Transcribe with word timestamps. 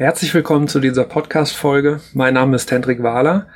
Herzlich 0.00 0.32
willkommen 0.32 0.66
zu 0.66 0.80
dieser 0.80 1.04
Podcast-Folge. 1.04 2.00
Mein 2.14 2.32
Name 2.32 2.56
ist 2.56 2.70
Hendrik 2.70 3.02
Wahler. 3.02 3.48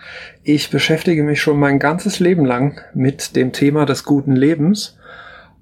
Ich 0.42 0.68
beschäftige 0.68 1.22
mich 1.22 1.40
schon 1.40 1.58
mein 1.58 1.78
ganzes 1.78 2.20
Leben 2.20 2.44
lang 2.44 2.82
mit 2.92 3.34
dem 3.34 3.54
Thema 3.54 3.86
des 3.86 4.04
guten 4.04 4.36
Lebens. 4.36 4.98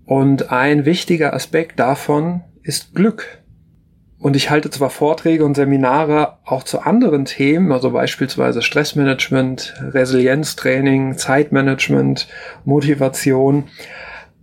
Und 0.06 0.50
ein 0.50 0.84
wichtiger 0.84 1.34
Aspekt 1.34 1.78
davon 1.78 2.42
ist 2.64 2.96
Glück. 2.96 3.44
Und 4.18 4.34
ich 4.34 4.50
halte 4.50 4.70
zwar 4.70 4.90
Vorträge 4.90 5.44
und 5.44 5.54
Seminare 5.54 6.38
auch 6.44 6.64
zu 6.64 6.80
anderen 6.80 7.26
Themen, 7.26 7.70
also 7.70 7.92
beispielsweise 7.92 8.60
Stressmanagement, 8.60 9.74
Resilienztraining, 9.92 11.16
Zeitmanagement, 11.16 12.26
Motivation, 12.64 13.68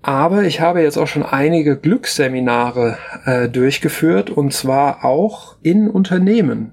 aber 0.01 0.43
ich 0.43 0.61
habe 0.61 0.81
jetzt 0.81 0.97
auch 0.97 1.07
schon 1.07 1.23
einige 1.23 1.77
Glücksseminare 1.77 2.97
äh, 3.25 3.49
durchgeführt 3.49 4.29
und 4.29 4.53
zwar 4.53 5.03
auch 5.03 5.57
in 5.61 5.89
Unternehmen, 5.89 6.71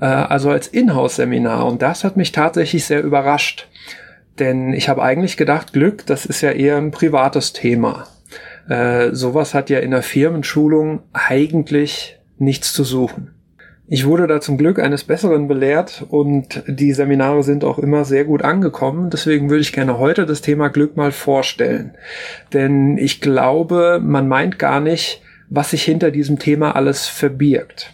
äh, 0.00 0.06
also 0.06 0.50
als 0.50 0.68
Inhouse-Seminar. 0.68 1.66
Und 1.66 1.82
das 1.82 2.02
hat 2.02 2.16
mich 2.16 2.32
tatsächlich 2.32 2.84
sehr 2.84 3.02
überrascht. 3.02 3.68
Denn 4.38 4.72
ich 4.72 4.88
habe 4.88 5.02
eigentlich 5.02 5.36
gedacht, 5.36 5.72
Glück, 5.72 6.06
das 6.06 6.26
ist 6.26 6.40
ja 6.40 6.50
eher 6.50 6.76
ein 6.76 6.90
privates 6.90 7.52
Thema. 7.52 8.08
Äh, 8.68 9.10
sowas 9.12 9.54
hat 9.54 9.70
ja 9.70 9.78
in 9.78 9.92
der 9.92 10.02
Firmenschulung 10.02 11.02
eigentlich 11.12 12.18
nichts 12.38 12.72
zu 12.72 12.82
suchen. 12.82 13.33
Ich 13.86 14.06
wurde 14.06 14.26
da 14.26 14.40
zum 14.40 14.56
Glück 14.56 14.78
eines 14.78 15.04
Besseren 15.04 15.46
belehrt 15.46 16.06
und 16.08 16.62
die 16.66 16.94
Seminare 16.94 17.42
sind 17.42 17.64
auch 17.64 17.78
immer 17.78 18.06
sehr 18.06 18.24
gut 18.24 18.42
angekommen. 18.42 19.10
Deswegen 19.10 19.50
würde 19.50 19.60
ich 19.60 19.74
gerne 19.74 19.98
heute 19.98 20.24
das 20.24 20.40
Thema 20.40 20.68
Glück 20.68 20.96
mal 20.96 21.12
vorstellen. 21.12 21.94
Denn 22.54 22.96
ich 22.96 23.20
glaube, 23.20 24.00
man 24.02 24.26
meint 24.26 24.58
gar 24.58 24.80
nicht, 24.80 25.20
was 25.50 25.70
sich 25.70 25.84
hinter 25.84 26.10
diesem 26.10 26.38
Thema 26.38 26.74
alles 26.74 27.06
verbirgt. 27.08 27.92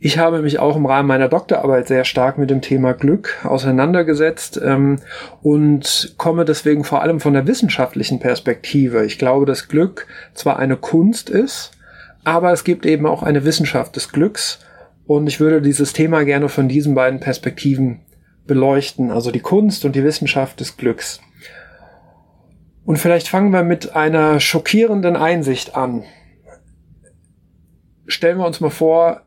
Ich 0.00 0.18
habe 0.18 0.42
mich 0.42 0.58
auch 0.58 0.76
im 0.76 0.86
Rahmen 0.86 1.06
meiner 1.06 1.28
Doktorarbeit 1.28 1.86
sehr 1.86 2.04
stark 2.04 2.36
mit 2.36 2.50
dem 2.50 2.62
Thema 2.62 2.94
Glück 2.94 3.38
auseinandergesetzt 3.44 4.60
ähm, 4.64 4.96
und 5.42 6.14
komme 6.16 6.44
deswegen 6.44 6.82
vor 6.84 7.02
allem 7.02 7.20
von 7.20 7.34
der 7.34 7.46
wissenschaftlichen 7.46 8.18
Perspektive. 8.18 9.04
Ich 9.04 9.18
glaube, 9.18 9.46
dass 9.46 9.68
Glück 9.68 10.06
zwar 10.34 10.58
eine 10.58 10.76
Kunst 10.76 11.30
ist, 11.30 11.72
aber 12.24 12.52
es 12.52 12.64
gibt 12.64 12.86
eben 12.86 13.06
auch 13.06 13.22
eine 13.22 13.44
Wissenschaft 13.44 13.96
des 13.96 14.10
Glücks 14.12 14.60
und 15.06 15.26
ich 15.26 15.40
würde 15.40 15.62
dieses 15.62 15.92
Thema 15.92 16.24
gerne 16.24 16.48
von 16.48 16.68
diesen 16.68 16.94
beiden 16.94 17.20
Perspektiven 17.20 18.00
beleuchten, 18.46 19.10
also 19.10 19.30
die 19.30 19.40
Kunst 19.40 19.84
und 19.84 19.96
die 19.96 20.04
Wissenschaft 20.04 20.60
des 20.60 20.76
Glücks. 20.76 21.20
Und 22.84 22.98
vielleicht 22.98 23.28
fangen 23.28 23.52
wir 23.52 23.62
mit 23.62 23.94
einer 23.94 24.40
schockierenden 24.40 25.16
Einsicht 25.16 25.76
an. 25.76 26.04
Stellen 28.06 28.38
wir 28.38 28.46
uns 28.46 28.60
mal 28.60 28.70
vor, 28.70 29.22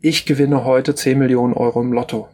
ich 0.00 0.26
gewinne 0.26 0.64
heute 0.64 0.94
10 0.94 1.18
Millionen 1.18 1.54
Euro 1.54 1.80
im 1.80 1.92
Lotto. 1.92 2.28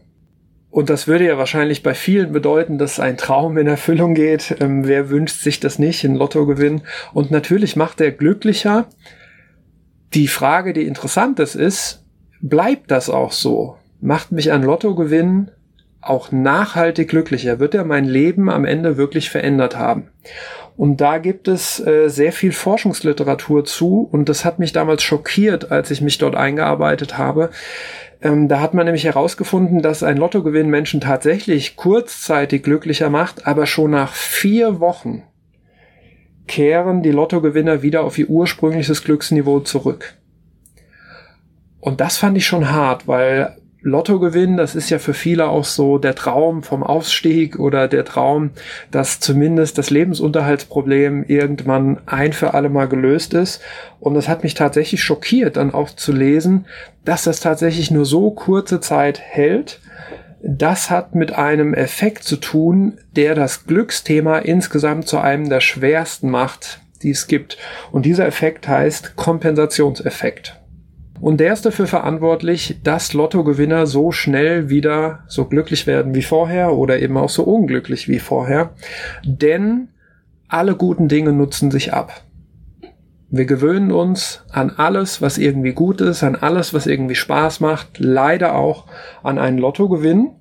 Und 0.71 0.89
das 0.89 1.07
würde 1.07 1.27
ja 1.27 1.39
wahrscheinlich 1.39 1.83
bei 1.83 1.95
vielen 1.95 2.33
bedeuten, 2.33 2.79
dass 2.79 2.99
ein 2.99 3.19
Traum 3.19 3.59
in 3.59 3.67
Erfüllung 3.67 4.15
geht. 4.15 4.57
Ähm, 4.61 4.87
wer 4.87 5.11
wünscht 5.11 5.41
sich 5.41 5.61
das 5.61 5.79
nicht, 5.79 6.03
ein 6.05 6.15
Lottogewinn? 6.15 6.83
Und 7.13 7.31
natürlich 7.31 7.77
macht 7.77 8.01
er 8.01 8.11
glücklicher, 8.11 8.87
die 10.15 10.29
Frage, 10.29 10.73
die 10.73 10.87
interessant 10.87 11.39
ist, 11.39 11.55
ist, 11.55 12.05
bleibt 12.41 12.91
das 12.91 13.09
auch 13.09 13.33
so? 13.33 13.77
Macht 14.01 14.33
mich 14.33 14.53
ein 14.53 14.63
Lottogewinn 14.63 15.51
auch 16.01 16.33
nachhaltig 16.33 17.09
glücklicher? 17.09 17.61
Wird 17.61 17.75
er 17.75 17.85
mein 17.85 18.05
Leben 18.05 18.51
am 18.51 18.65
Ende 18.65 18.97
wirklich 18.97 19.31
verändert 19.31 19.79
haben? 19.79 20.09
Und 20.77 21.01
da 21.01 21.19
gibt 21.19 21.49
es 21.49 21.85
äh, 21.87 22.09
sehr 22.09 22.33
viel 22.33 22.53
Forschungsliteratur 22.53 23.65
zu 23.65 24.09
und 24.11 24.29
das 24.29 24.45
hat 24.45 24.59
mich 24.59 24.73
damals 24.73 25.03
schockiert, 25.03 25.71
als 25.71 25.91
ich 25.91 26.01
mich 26.01 26.19
dort 26.19 26.35
eingearbeitet 26.35 27.19
habe. 27.19 27.51
Ähm, 28.23 28.49
da 28.49 28.61
hat 28.61 28.73
man 28.73 28.87
nämlich 28.87 29.05
herausgefunden, 29.05 29.83
dass 29.83 30.03
ein 30.03 30.17
Lottogewinn 30.17 30.69
Menschen 30.69 31.01
tatsächlich 31.01 31.77
kurzzeitig 31.77 32.63
glücklicher 32.63 33.11
macht, 33.11 33.47
aber 33.47 33.67
schon 33.67 33.91
nach 33.91 34.15
vier 34.15 34.81
Wochen 34.81 35.25
kehren 36.47 37.03
die 37.03 37.11
Lottogewinner 37.11 37.83
wieder 37.83 38.03
auf 38.03 38.19
ihr 38.19 38.29
ursprüngliches 38.29 39.05
Glücksniveau 39.05 39.61
zurück. 39.61 40.15
Und 41.81 42.01
das 42.01 42.17
fand 42.17 42.37
ich 42.37 42.47
schon 42.47 42.71
hart, 42.71 43.09
weil 43.09 43.57
Lottogewinn, 43.85 44.57
das 44.57 44.77
ist 44.77 44.91
ja 44.91 45.01
für 45.01 45.13
viele 45.13 45.49
auch 45.49 45.65
so 45.65 45.99
der 45.99 46.15
Traum 46.15 46.63
vom 46.63 46.85
Aufstieg 46.85 47.59
oder 47.59 47.89
der 47.89 48.05
Traum, 48.05 48.51
dass 48.93 49.19
zumindest 49.19 49.77
das 49.77 49.91
Lebensunterhaltsproblem 49.91 51.25
irgendwann 51.25 51.99
ein 52.07 52.33
für 52.33 52.55
alle 52.55 52.69
Mal 52.69 52.87
gelöst 52.87 53.35
ist. 53.35 53.61
Und 53.99 54.15
es 54.15 54.29
hat 54.29 54.45
mich 54.45 54.55
tatsächlich 54.55 55.03
schockiert, 55.03 55.57
dann 55.57 55.75
auch 55.75 55.91
zu 55.91 56.13
lesen, 56.13 56.67
dass 57.05 57.25
das 57.25 57.41
tatsächlich 57.41 57.91
nur 57.91 58.05
so 58.05 58.31
kurze 58.31 58.79
Zeit 58.81 59.21
hält 59.21 59.81
das 60.43 60.91
hat 60.91 61.15
mit 61.15 61.33
einem 61.33 61.73
Effekt 61.73 62.25
zu 62.25 62.37
tun, 62.37 62.99
der 63.15 63.35
das 63.35 63.65
Glücksthema 63.67 64.39
insgesamt 64.39 65.07
zu 65.07 65.19
einem 65.19 65.49
der 65.49 65.61
schwersten 65.61 66.31
macht, 66.31 66.81
die 67.03 67.11
es 67.11 67.29
gibt. 67.29 67.59
Und 67.93 68.07
dieser 68.07 68.27
Effekt 68.27 68.67
heißt 68.67 69.17
Kompensationseffekt. 69.17 70.59
Und 71.21 71.39
der 71.39 71.53
ist 71.53 71.65
dafür 71.65 71.87
verantwortlich, 71.87 72.81
dass 72.83 73.13
Lottogewinner 73.13 73.87
so 73.87 74.11
schnell 74.11 74.69
wieder 74.69 75.23
so 75.29 75.45
glücklich 75.45 75.87
werden 75.87 76.17
wie 76.17 76.23
vorher 76.23 76.73
oder 76.73 76.99
eben 76.99 77.17
auch 77.17 77.29
so 77.29 77.45
unglücklich 77.45 78.09
wie 78.09 78.19
vorher. 78.19 78.71
Denn 79.25 79.89
alle 80.49 80.75
guten 80.75 81.07
Dinge 81.07 81.33
nutzen 81.33 81.71
sich 81.71 81.95
ab. 81.95 82.25
Wir 83.35 83.47
gewöhnen 83.47 83.93
uns 83.93 84.45
an 84.51 84.75
alles, 84.77 85.23
was 85.23 85.39
irgendwie 85.39 85.73
gut 85.73 86.03
ist, 86.03 86.23
an 86.23 86.37
alles, 86.37 86.75
was 86.75 86.87
irgendwie 86.87 87.15
Spaß 87.15 87.61
macht, 87.61 87.99
leider 87.99 88.55
auch 88.55 88.85
an 89.23 89.39
einen 89.39 89.57
Lottogewinn. 89.57 90.33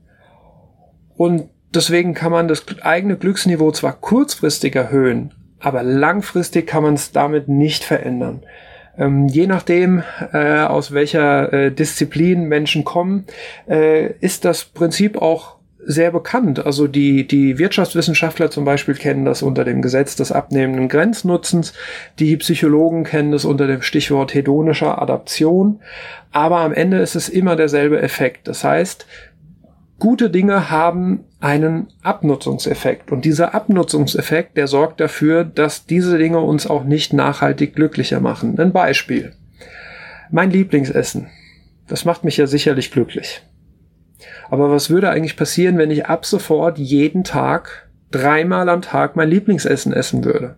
Und 1.16 1.50
deswegen 1.74 2.14
kann 2.14 2.34
man 2.34 2.50
das 2.50 2.66
eigene 2.82 3.16
Glücksniveau 3.16 3.72
zwar 3.72 3.94
kurzfristig 3.94 4.76
erhöhen, 4.76 5.34
aber 5.58 5.84
langfristig 5.84 6.68
kann 6.68 6.84
man 6.84 6.96
es 6.96 7.14
damit 7.14 7.48
nicht 7.48 7.86
verändern. 7.86 8.44
Ähm, 8.98 9.30
je 9.30 9.48
nachdem, 9.48 10.04
äh, 10.34 10.64
aus 10.64 10.94
welcher 10.94 11.54
äh, 11.54 11.72
Disziplin 11.72 12.44
Menschen 12.44 12.84
kommen, 12.84 13.26
äh, 13.70 14.12
ist 14.20 14.44
das 14.44 14.66
Prinzip 14.66 15.18
auch 15.18 15.61
sehr 15.86 16.12
bekannt. 16.12 16.66
Also 16.66 16.88
die, 16.88 17.28
die 17.28 17.58
Wirtschaftswissenschaftler 17.58 18.52
zum 18.52 18.66
Beispiel 18.66 18.96
kennen 18.96 19.26
das 19.26 19.42
unter 19.42 19.64
dem 19.64 19.82
Gesetz 19.82 20.16
des 20.16 20.32
abnehmenden 20.32 20.90
Grenznutzens. 20.90 21.74
Die 22.20 22.38
Psychologen 22.38 23.04
kennen 23.04 23.32
das 23.32 23.46
unter 23.46 23.68
dem 23.68 23.82
Stichwort 23.82 24.34
hedonischer 24.34 25.02
Adaption. 25.02 25.80
Aber 26.32 26.60
am 26.60 26.74
Ende 26.74 27.00
ist 27.00 27.16
es 27.16 27.30
immer 27.30 27.56
derselbe 27.56 28.02
Effekt. 28.02 28.48
Das 28.48 28.64
heißt, 28.64 29.06
gute 30.00 30.30
Dinge 30.30 30.70
haben 30.70 31.26
einen 31.40 31.88
Abnutzungseffekt. 32.04 33.12
Und 33.12 33.26
dieser 33.26 33.56
Abnutzungseffekt, 33.56 34.58
der 34.58 34.68
sorgt 34.68 35.00
dafür, 35.00 35.44
dass 35.44 35.86
diese 35.86 36.18
Dinge 36.18 36.40
uns 36.40 36.68
auch 36.68 36.84
nicht 36.84 37.14
nachhaltig 37.14 37.76
glücklicher 37.76 38.20
machen. 38.20 38.60
Ein 38.60 38.72
Beispiel. 38.72 39.34
Mein 40.30 40.52
Lieblingsessen. 40.52 41.28
Das 41.88 42.06
macht 42.06 42.24
mich 42.24 42.38
ja 42.38 42.48
sicherlich 42.48 42.92
glücklich. 42.92 43.42
Aber 44.52 44.70
was 44.70 44.90
würde 44.90 45.10
eigentlich 45.10 45.38
passieren, 45.38 45.78
wenn 45.78 45.92
ich 45.92 46.08
ab 46.08 46.26
sofort 46.26 46.78
jeden 46.78 47.24
Tag, 47.24 47.90
dreimal 48.12 48.68
am 48.68 48.82
Tag 48.82 49.16
mein 49.16 49.30
Lieblingsessen 49.30 49.94
essen 49.94 50.26
würde? 50.26 50.58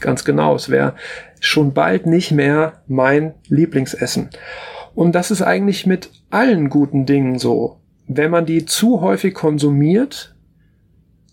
Ganz 0.00 0.24
genau, 0.24 0.56
es 0.56 0.68
wäre 0.68 0.94
schon 1.38 1.74
bald 1.74 2.06
nicht 2.06 2.32
mehr 2.32 2.82
mein 2.88 3.34
Lieblingsessen. 3.46 4.30
Und 4.96 5.14
das 5.14 5.30
ist 5.30 5.42
eigentlich 5.42 5.86
mit 5.86 6.10
allen 6.30 6.68
guten 6.68 7.06
Dingen 7.06 7.38
so. 7.38 7.78
Wenn 8.08 8.32
man 8.32 8.46
die 8.46 8.66
zu 8.66 9.00
häufig 9.00 9.32
konsumiert, 9.32 10.34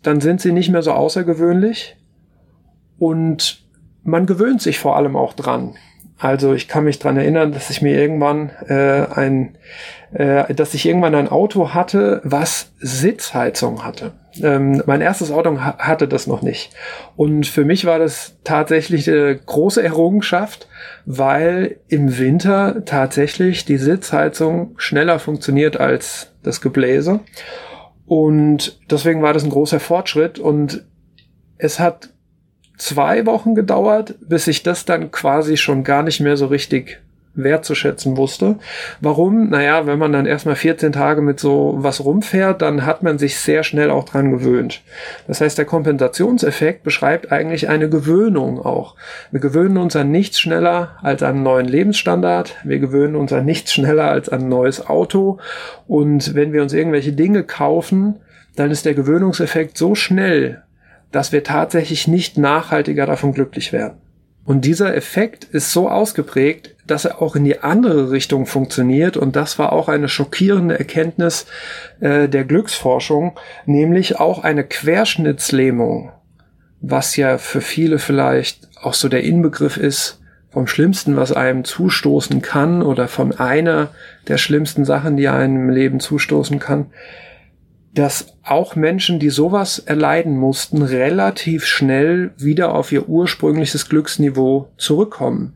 dann 0.03 0.21
sind 0.21 0.39
sie 0.39 0.51
nicht 0.51 0.69
mehr 0.69 0.83
so 0.83 0.91
außergewöhnlich 0.91 1.97
und 2.99 3.65
man 4.03 4.27
gewöhnt 4.27 4.61
sich 4.61 4.77
vor 4.77 4.97
allem 4.97 5.15
auch 5.15 5.33
dran. 5.33 5.73
Also 6.17 6.53
ich 6.53 6.67
kann 6.67 6.85
mich 6.85 6.99
dran 6.99 7.17
erinnern, 7.17 7.51
dass 7.51 7.69
ich 7.69 7.81
mir 7.81 7.99
irgendwann 7.99 8.49
äh, 8.67 9.05
ein, 9.13 9.57
äh, 10.13 10.53
dass 10.53 10.73
ich 10.73 10.85
irgendwann 10.85 11.15
ein 11.15 11.27
Auto 11.27 11.73
hatte, 11.73 12.21
was 12.23 12.71
Sitzheizung 12.79 13.83
hatte. 13.83 14.13
Ähm, 14.41 14.81
mein 14.85 15.01
erstes 15.01 15.31
Auto 15.31 15.59
hatte 15.59 16.07
das 16.07 16.27
noch 16.27 16.41
nicht. 16.41 16.71
Und 17.15 17.45
für 17.45 17.65
mich 17.65 17.85
war 17.85 17.99
das 17.99 18.37
tatsächlich 18.43 19.09
eine 19.09 19.35
große 19.35 19.83
Errungenschaft, 19.83 20.67
weil 21.05 21.77
im 21.87 22.17
Winter 22.17 22.85
tatsächlich 22.85 23.65
die 23.65 23.77
Sitzheizung 23.77 24.75
schneller 24.77 25.19
funktioniert 25.19 25.77
als 25.79 26.31
das 26.43 26.61
Gebläse. 26.61 27.19
Und 28.05 28.79
deswegen 28.89 29.21
war 29.21 29.33
das 29.33 29.43
ein 29.43 29.49
großer 29.49 29.79
Fortschritt 29.79 30.39
und 30.39 30.85
es 31.57 31.79
hat 31.79 32.12
zwei 32.77 33.25
Wochen 33.25 33.55
gedauert, 33.55 34.15
bis 34.21 34.47
ich 34.47 34.63
das 34.63 34.85
dann 34.85 35.11
quasi 35.11 35.57
schon 35.57 35.83
gar 35.83 36.03
nicht 36.03 36.19
mehr 36.19 36.37
so 36.37 36.47
richtig 36.47 36.99
wertzuschätzen 37.35 38.17
wusste. 38.17 38.57
Warum? 39.01 39.49
Naja, 39.49 39.87
wenn 39.87 39.97
man 39.97 40.11
dann 40.11 40.25
erstmal 40.25 40.55
14 40.55 40.91
Tage 40.91 41.21
mit 41.21 41.39
so 41.39 41.75
was 41.77 42.03
rumfährt, 42.03 42.61
dann 42.61 42.85
hat 42.85 43.01
man 43.03 43.17
sich 43.17 43.37
sehr 43.37 43.63
schnell 43.63 43.89
auch 43.89 44.03
dran 44.03 44.31
gewöhnt. 44.31 44.81
Das 45.27 45.41
heißt, 45.41 45.57
der 45.57 45.65
Kompensationseffekt 45.65 46.83
beschreibt 46.83 47.31
eigentlich 47.31 47.69
eine 47.69 47.89
Gewöhnung 47.89 48.63
auch. 48.63 48.95
Wir 49.31 49.39
gewöhnen 49.39 49.77
uns 49.77 49.95
an 49.95 50.11
nichts 50.11 50.39
schneller 50.39 50.97
als 51.01 51.23
an 51.23 51.35
einen 51.35 51.43
neuen 51.43 51.67
Lebensstandard. 51.67 52.55
Wir 52.63 52.79
gewöhnen 52.79 53.15
uns 53.15 53.33
an 53.33 53.45
nichts 53.45 53.73
schneller 53.73 54.09
als 54.09 54.29
an 54.29 54.41
ein 54.41 54.49
neues 54.49 54.85
Auto. 54.85 55.39
Und 55.87 56.35
wenn 56.35 56.53
wir 56.53 56.61
uns 56.61 56.73
irgendwelche 56.73 57.13
Dinge 57.13 57.43
kaufen, 57.43 58.17
dann 58.55 58.69
ist 58.69 58.85
der 58.85 58.93
Gewöhnungseffekt 58.93 59.77
so 59.77 59.95
schnell, 59.95 60.61
dass 61.13 61.31
wir 61.31 61.45
tatsächlich 61.45 62.07
nicht 62.09 62.37
nachhaltiger 62.37 63.05
davon 63.05 63.33
glücklich 63.33 63.71
werden. 63.71 63.99
Und 64.45 64.65
dieser 64.65 64.93
Effekt 64.93 65.45
ist 65.45 65.71
so 65.71 65.87
ausgeprägt, 65.87 66.75
dass 66.85 67.05
er 67.05 67.21
auch 67.21 67.37
in 67.37 67.45
die 67.45 67.59
andere 67.59 68.11
Richtung 68.11 68.45
funktioniert. 68.45 69.15
Und 69.15 69.37
das 69.37 69.57
war 69.57 69.71
auch 69.71 69.87
eine 69.87 70.09
schockierende 70.09 70.77
Erkenntnis 70.77 71.45
äh, 72.01 72.27
der 72.27 72.43
Glücksforschung, 72.43 73.39
nämlich 73.65 74.19
auch 74.19 74.43
eine 74.43 74.65
Querschnittslähmung, 74.65 76.11
was 76.81 77.15
ja 77.15 77.37
für 77.37 77.61
viele 77.61 77.99
vielleicht 77.99 78.67
auch 78.81 78.95
so 78.95 79.07
der 79.07 79.23
Inbegriff 79.23 79.77
ist 79.77 80.19
vom 80.49 80.67
Schlimmsten, 80.67 81.15
was 81.15 81.31
einem 81.31 81.63
zustoßen 81.63 82.41
kann 82.41 82.81
oder 82.81 83.07
von 83.07 83.39
einer 83.39 83.89
der 84.27 84.37
schlimmsten 84.37 84.83
Sachen, 84.83 85.15
die 85.15 85.29
einem 85.29 85.55
im 85.55 85.69
Leben 85.69 85.99
zustoßen 86.01 86.59
kann 86.59 86.87
dass 87.93 88.33
auch 88.43 88.75
Menschen, 88.75 89.19
die 89.19 89.29
sowas 89.29 89.79
erleiden 89.79 90.37
mussten, 90.37 90.81
relativ 90.81 91.65
schnell 91.65 92.31
wieder 92.37 92.73
auf 92.73 92.91
ihr 92.91 93.07
ursprüngliches 93.07 93.87
Glücksniveau 93.87 94.69
zurückkommen. 94.77 95.55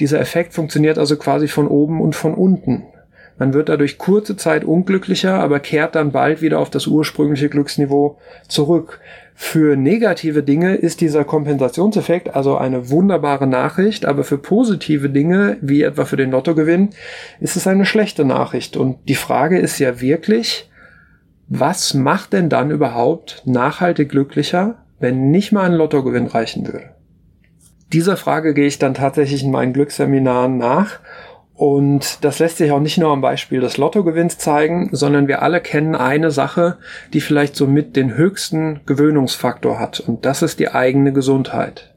Dieser 0.00 0.20
Effekt 0.20 0.54
funktioniert 0.54 0.98
also 0.98 1.16
quasi 1.16 1.48
von 1.48 1.68
oben 1.68 2.00
und 2.00 2.14
von 2.14 2.34
unten. 2.34 2.84
Man 3.38 3.52
wird 3.52 3.68
dadurch 3.68 3.98
kurze 3.98 4.36
Zeit 4.36 4.64
unglücklicher, 4.64 5.34
aber 5.34 5.60
kehrt 5.60 5.94
dann 5.94 6.12
bald 6.12 6.40
wieder 6.40 6.58
auf 6.58 6.70
das 6.70 6.86
ursprüngliche 6.86 7.50
Glücksniveau 7.50 8.18
zurück. 8.48 9.00
Für 9.34 9.76
negative 9.76 10.42
Dinge 10.42 10.76
ist 10.76 11.02
dieser 11.02 11.24
Kompensationseffekt 11.24 12.34
also 12.34 12.56
eine 12.56 12.88
wunderbare 12.88 13.46
Nachricht, 13.46 14.06
aber 14.06 14.24
für 14.24 14.38
positive 14.38 15.10
Dinge, 15.10 15.58
wie 15.60 15.82
etwa 15.82 16.06
für 16.06 16.16
den 16.16 16.30
Lottogewinn, 16.30 16.88
ist 17.38 17.56
es 17.56 17.66
eine 17.66 17.84
schlechte 17.84 18.24
Nachricht. 18.24 18.78
Und 18.78 18.96
die 19.06 19.14
Frage 19.14 19.58
ist 19.58 19.78
ja 19.78 20.00
wirklich, 20.00 20.70
was 21.48 21.94
macht 21.94 22.32
denn 22.32 22.48
dann 22.48 22.70
überhaupt 22.70 23.42
nachhaltig 23.44 24.08
glücklicher, 24.08 24.76
wenn 24.98 25.30
nicht 25.30 25.52
mal 25.52 25.64
ein 25.64 25.74
Lottogewinn 25.74 26.26
reichen 26.26 26.66
würde? 26.66 26.90
Dieser 27.92 28.16
Frage 28.16 28.52
gehe 28.52 28.66
ich 28.66 28.78
dann 28.78 28.94
tatsächlich 28.94 29.44
in 29.44 29.52
meinen 29.52 29.72
Glücksseminaren 29.72 30.58
nach 30.58 30.98
und 31.54 32.24
das 32.24 32.40
lässt 32.40 32.56
sich 32.56 32.72
auch 32.72 32.80
nicht 32.80 32.98
nur 32.98 33.10
am 33.10 33.20
Beispiel 33.20 33.60
des 33.60 33.76
Lottogewinns 33.76 34.38
zeigen, 34.38 34.90
sondern 34.92 35.28
wir 35.28 35.40
alle 35.42 35.60
kennen 35.60 35.94
eine 35.94 36.32
Sache, 36.32 36.78
die 37.12 37.20
vielleicht 37.20 37.54
somit 37.54 37.94
den 37.94 38.16
höchsten 38.16 38.80
Gewöhnungsfaktor 38.84 39.78
hat 39.78 40.00
und 40.00 40.26
das 40.26 40.42
ist 40.42 40.58
die 40.58 40.70
eigene 40.70 41.12
Gesundheit. 41.12 41.94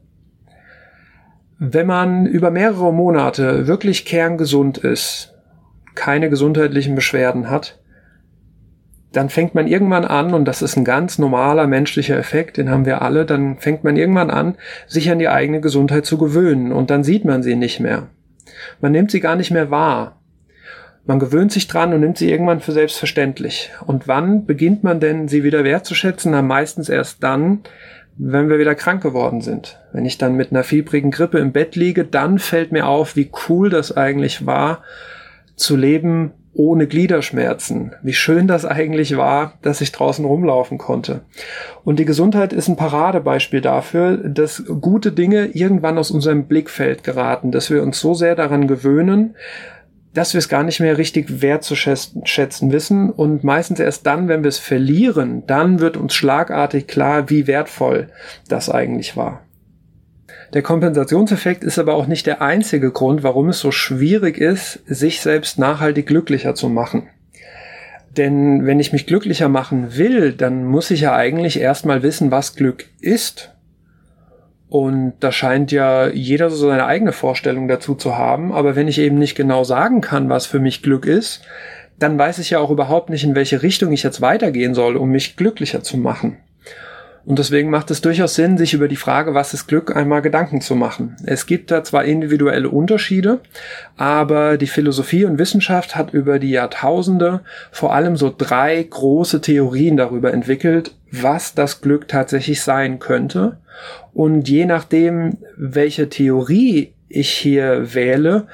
Wenn 1.58 1.88
man 1.88 2.28
über 2.28 2.52
mehrere 2.52 2.94
Monate 2.94 3.68
wirklich 3.68 4.06
kerngesund 4.06 4.78
ist, 4.78 5.34
keine 5.96 6.30
gesundheitlichen 6.30 6.96
Beschwerden 6.96 7.50
hat, 7.50 7.80
dann 9.12 9.30
fängt 9.30 9.56
man 9.56 9.68
irgendwann 9.68 10.06
an, 10.06 10.34
und 10.34 10.46
das 10.46 10.62
ist 10.62 10.78
ein 10.78 10.86
ganz 10.86 11.18
normaler 11.18 11.66
menschlicher 11.68 12.18
Effekt, 12.18 12.58
den 12.58 12.70
haben 12.70 12.86
wir 12.86 13.02
alle, 13.02 13.26
dann 13.26 13.58
fängt 13.58 13.84
man 13.84 13.96
irgendwann 13.96 14.30
an, 14.30 14.56
sich 14.88 15.10
an 15.10 15.20
die 15.20 15.30
eigene 15.30 15.62
Gesundheit 15.62 16.06
zu 16.06 16.18
gewöhnen 16.18 16.72
und 16.72 16.90
dann 16.90 17.04
sieht 17.04 17.26
man 17.26 17.42
sie 17.42 17.56
nicht 17.56 17.80
mehr. 17.80 18.08
Man 18.82 18.92
nimmt 18.92 19.12
sie 19.12 19.20
gar 19.20 19.36
nicht 19.36 19.52
mehr 19.52 19.72
wahr. 19.72 20.22
Man 21.06 21.18
gewöhnt 21.18 21.52
sich 21.52 21.68
dran 21.68 21.94
und 21.94 22.02
nimmt 22.02 22.20
sie 22.20 22.30
irgendwann 22.30 22.60
für 22.60 22.72
selbstverständlich. 22.72 23.72
Und 23.88 24.08
wann 24.08 24.46
beginnt 24.46 24.84
man 24.84 25.00
denn, 25.00 25.28
sie 25.28 25.44
wieder 25.44 25.64
wertzuschätzen? 25.64 26.32
Na, 26.32 26.44
meistens 26.44 26.88
erst 26.88 27.24
dann, 27.24 27.62
wenn 28.18 28.50
wir 28.50 28.60
wieder 28.60 28.76
krank 28.76 29.02
geworden 29.02 29.42
sind. 29.42 29.80
Wenn 29.92 30.06
ich 30.06 30.20
dann 30.20 30.36
mit 30.36 30.52
einer 30.52 30.64
fiebrigen 30.64 31.10
Grippe 31.10 31.40
im 31.40 31.52
Bett 31.52 31.76
liege, 31.76 32.04
dann 32.04 32.38
fällt 32.38 32.72
mir 32.72 32.86
auf, 32.86 33.16
wie 33.16 33.32
cool 33.48 33.70
das 33.70 33.96
eigentlich 33.96 34.46
war, 34.46 34.84
zu 35.56 35.76
leben 35.76 36.34
ohne 36.60 36.88
Gliederschmerzen. 36.88 37.94
Wie 38.04 38.12
schön 38.12 38.46
das 38.46 38.66
eigentlich 38.66 39.16
war, 39.16 39.54
dass 39.62 39.80
ich 39.80 39.94
draußen 39.94 40.26
rumlaufen 40.26 40.78
konnte. 40.78 41.22
Und 41.86 42.00
die 42.00 42.06
Gesundheit 42.06 42.52
ist 42.52 42.68
ein 42.68 42.76
Paradebeispiel 42.76 43.62
dafür, 43.62 44.18
dass 44.18 44.66
gute 44.82 45.14
Dinge 45.14 45.46
irgendwann 45.54 45.98
aus 45.98 46.12
unserem 46.12 46.48
Blickfeld 46.48 47.06
geraten, 47.06 47.52
dass 47.52 47.70
wir 47.72 47.82
uns 47.82 48.02
so 48.02 48.14
sehr 48.14 48.36
daran 48.36 48.68
gewöhnen, 48.68 49.36
dass 50.14 50.34
wir 50.34 50.40
es 50.40 50.50
gar 50.50 50.64
nicht 50.64 50.82
mehr 50.82 50.98
richtig 50.98 51.42
wertzuschätzen 51.42 52.74
wissen 52.74 53.10
und 53.10 53.46
meistens 53.46 53.80
erst 53.80 54.06
dann, 54.06 54.28
wenn 54.28 54.44
wir 54.44 54.50
es 54.50 54.58
verlieren, 54.58 55.44
dann 55.48 55.80
wird 55.80 55.96
uns 55.96 56.14
schlagartig 56.14 56.88
klar, 56.88 57.30
wie 57.30 57.48
wertvoll 57.48 58.10
das 58.50 58.70
eigentlich 58.70 59.16
war. 59.16 59.46
Der 60.54 60.62
Kompensationseffekt 60.62 61.64
ist 61.64 61.80
aber 61.80 61.94
auch 61.94 62.08
nicht 62.08 62.26
der 62.26 62.42
einzige 62.42 62.92
Grund, 62.92 63.24
warum 63.24 63.50
es 63.50 63.60
so 63.60 63.72
schwierig 63.72 64.38
ist, 64.38 64.80
sich 64.88 65.22
selbst 65.22 65.60
nachhaltig 65.60 66.08
glücklicher 66.08 66.56
zu 66.56 66.70
machen. 66.70 67.08
Denn 68.18 68.66
wenn 68.66 68.80
ich 68.80 68.92
mich 68.92 69.06
glücklicher 69.06 69.50
machen 69.50 69.96
will, 69.98 70.34
dann 70.34 70.66
muss 70.66 70.90
ich 70.92 71.02
ja 71.02 71.16
eigentlich 71.16 71.60
erstmal 71.60 72.02
wissen, 72.02 72.32
was 72.32 72.56
Glück 72.56 72.86
ist. 73.00 73.54
Und 74.68 75.14
da 75.20 75.32
scheint 75.32 75.72
ja 75.72 76.08
jeder 76.08 76.50
so 76.50 76.68
seine 76.68 76.86
eigene 76.86 77.12
Vorstellung 77.12 77.68
dazu 77.68 77.96
zu 77.96 78.18
haben. 78.18 78.52
Aber 78.52 78.76
wenn 78.76 78.88
ich 78.88 79.00
eben 79.00 79.18
nicht 79.18 79.36
genau 79.36 79.64
sagen 79.64 80.02
kann, 80.02 80.30
was 80.30 80.46
für 80.46 80.60
mich 80.60 80.82
Glück 80.82 81.06
ist, 81.06 81.42
dann 81.98 82.18
weiß 82.18 82.40
ich 82.40 82.52
ja 82.52 82.60
auch 82.60 82.72
überhaupt 82.72 83.10
nicht, 83.10 83.24
in 83.24 83.36
welche 83.36 83.62
Richtung 83.62 83.92
ich 83.92 84.04
jetzt 84.04 84.22
weitergehen 84.22 84.74
soll, 84.74 84.96
um 84.96 85.10
mich 85.10 85.36
glücklicher 85.36 85.84
zu 85.84 85.98
machen. 85.98 86.38
Und 87.26 87.40
deswegen 87.40 87.70
macht 87.70 87.92
es 87.92 88.02
durchaus 88.02 88.36
Sinn, 88.36 88.58
sich 88.58 88.74
über 88.74 88.88
die 88.88 88.96
Frage, 88.96 89.34
was 89.34 89.54
ist 89.54 89.68
Glück, 89.68 89.96
einmal 89.96 90.22
Gedanken 90.22 90.62
zu 90.62 90.76
machen. 90.76 91.16
Es 91.26 91.46
gibt 91.46 91.72
da 91.72 91.84
zwar 91.84 92.06
individuelle 92.06 92.70
Unterschiede, 92.70 93.40
aber 93.98 94.58
die 94.58 94.68
Philosophie 94.68 95.26
und 95.26 95.38
Wissenschaft 95.38 95.96
hat 95.96 96.14
über 96.14 96.40
die 96.40 96.52
Jahrtausende 96.52 97.42
vor 97.72 97.94
allem 97.94 98.16
so 98.16 98.34
drei 98.36 98.82
große 98.82 99.42
Theorien 99.42 99.98
darüber 99.98 100.34
entwickelt, 100.34 100.96
was 101.12 101.54
das 101.54 101.82
Glück 101.82 102.08
tatsächlich 102.08 102.62
sein 102.62 103.00
könnte. 103.00 103.58
Und 104.14 104.50
je 104.50 104.66
nachdem, 104.66 105.38
welche 105.56 106.10
Theorie 106.10 106.94
ich 107.10 107.30
hier 107.32 107.94
wähle, 107.94 108.48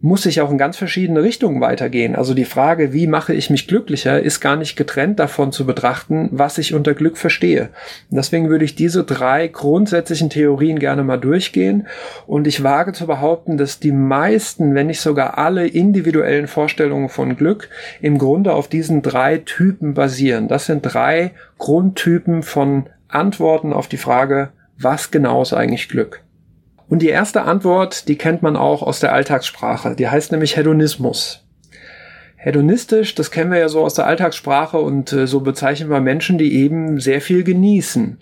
muss 0.00 0.26
ich 0.26 0.40
auch 0.40 0.50
in 0.50 0.58
ganz 0.58 0.76
verschiedene 0.76 1.22
Richtungen 1.22 1.60
weitergehen. 1.60 2.14
Also 2.14 2.32
die 2.32 2.44
Frage, 2.44 2.92
wie 2.92 3.08
mache 3.08 3.34
ich 3.34 3.50
mich 3.50 3.66
glücklicher, 3.66 4.20
ist 4.20 4.40
gar 4.40 4.54
nicht 4.54 4.76
getrennt 4.76 5.18
davon 5.18 5.50
zu 5.50 5.66
betrachten, 5.66 6.28
was 6.30 6.58
ich 6.58 6.72
unter 6.72 6.94
Glück 6.94 7.18
verstehe. 7.18 7.70
Deswegen 8.10 8.48
würde 8.48 8.64
ich 8.64 8.76
diese 8.76 9.02
drei 9.02 9.48
grundsätzlichen 9.48 10.30
Theorien 10.30 10.78
gerne 10.78 11.02
mal 11.02 11.16
durchgehen. 11.16 11.88
Und 12.26 12.46
ich 12.46 12.62
wage 12.62 12.92
zu 12.92 13.06
behaupten, 13.06 13.56
dass 13.56 13.80
die 13.80 13.92
meisten, 13.92 14.74
wenn 14.74 14.86
nicht 14.86 15.00
sogar 15.00 15.36
alle 15.36 15.66
individuellen 15.66 16.46
Vorstellungen 16.46 17.08
von 17.08 17.36
Glück 17.36 17.68
im 18.00 18.18
Grunde 18.18 18.52
auf 18.52 18.68
diesen 18.68 19.02
drei 19.02 19.38
Typen 19.38 19.94
basieren. 19.94 20.46
Das 20.46 20.66
sind 20.66 20.82
drei 20.82 21.32
Grundtypen 21.58 22.44
von 22.44 22.86
Antworten 23.08 23.72
auf 23.72 23.88
die 23.88 23.96
Frage, 23.96 24.50
was 24.78 25.10
genau 25.10 25.42
ist 25.42 25.54
eigentlich 25.54 25.88
Glück? 25.88 26.22
Und 26.88 27.02
die 27.02 27.08
erste 27.08 27.42
Antwort, 27.42 28.08
die 28.08 28.16
kennt 28.16 28.42
man 28.42 28.56
auch 28.56 28.82
aus 28.82 29.00
der 29.00 29.12
Alltagssprache. 29.12 29.94
Die 29.94 30.08
heißt 30.08 30.32
nämlich 30.32 30.56
Hedonismus. 30.56 31.44
Hedonistisch, 32.36 33.14
das 33.14 33.30
kennen 33.30 33.50
wir 33.50 33.58
ja 33.58 33.68
so 33.68 33.84
aus 33.84 33.94
der 33.94 34.06
Alltagssprache 34.06 34.78
und 34.78 35.12
äh, 35.12 35.26
so 35.26 35.40
bezeichnen 35.40 35.90
wir 35.90 36.00
Menschen, 36.00 36.38
die 36.38 36.54
eben 36.54 37.00
sehr 37.00 37.20
viel 37.20 37.42
genießen, 37.42 38.18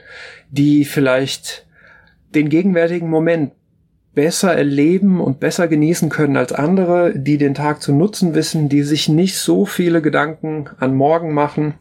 die 0.50 0.87
vielleicht 0.87 1.66
den 2.35 2.49
gegenwärtigen 2.49 3.11
Moment 3.11 3.52
besser 4.14 4.54
erleben 4.54 5.20
und 5.20 5.38
besser 5.38 5.68
genießen 5.68 6.08
können 6.08 6.38
als 6.38 6.52
andere, 6.52 7.12
die 7.14 7.37
den 7.37 7.52
Tag 7.52 7.82
zu 7.82 7.92
nutzen 7.92 8.35
wissen, 8.35 8.70
die 8.70 8.82
sich 8.82 9.11
nicht 9.11 9.38
so 9.38 9.66
viele 9.66 10.00
Gedanken 10.00 10.70
an 10.78 10.94
morgen 10.94 11.35
machen 11.35 11.75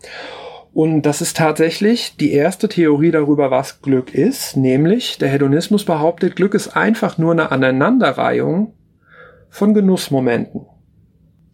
und 0.76 1.04
das 1.04 1.22
ist 1.22 1.38
tatsächlich 1.38 2.18
die 2.18 2.34
erste 2.34 2.68
Theorie 2.68 3.12
darüber, 3.12 3.50
was 3.50 3.82
Glück 3.82 4.14
ist, 4.14 4.58
nämlich 4.58 5.18
der 5.18 5.30
Hedonismus 5.30 5.86
behauptet, 5.86 6.36
Glück 6.36 6.54
ist 6.54 6.76
einfach 6.76 7.18
nur 7.18 7.32
eine 7.32 7.50
Aneinanderreihung 7.50 8.74
von 9.50 9.74
Genussmomenten. 9.74 10.66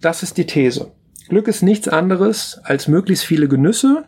Das 0.02 0.24
ist 0.24 0.38
die 0.38 0.48
These. 0.48 0.88
Glück 1.30 1.48
ist 1.48 1.62
nichts 1.62 1.88
anderes 1.88 2.62
als 2.64 2.88
möglichst 2.88 3.24
viele 3.24 3.48
Genüsse 3.48 4.06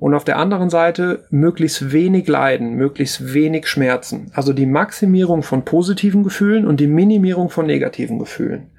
und 0.00 0.14
auf 0.14 0.24
der 0.24 0.36
anderen 0.36 0.68
Seite 0.68 1.26
möglichst 1.30 1.92
wenig 1.92 2.26
Leiden, 2.26 2.72
möglichst 2.72 3.32
wenig 3.32 3.68
Schmerzen. 3.68 4.32
Also 4.34 4.52
die 4.52 4.66
Maximierung 4.66 5.44
von 5.44 5.64
positiven 5.64 6.24
Gefühlen 6.24 6.66
und 6.66 6.80
die 6.80 6.88
Minimierung 6.88 7.50
von 7.50 7.66
negativen 7.66 8.18
Gefühlen. 8.18 8.72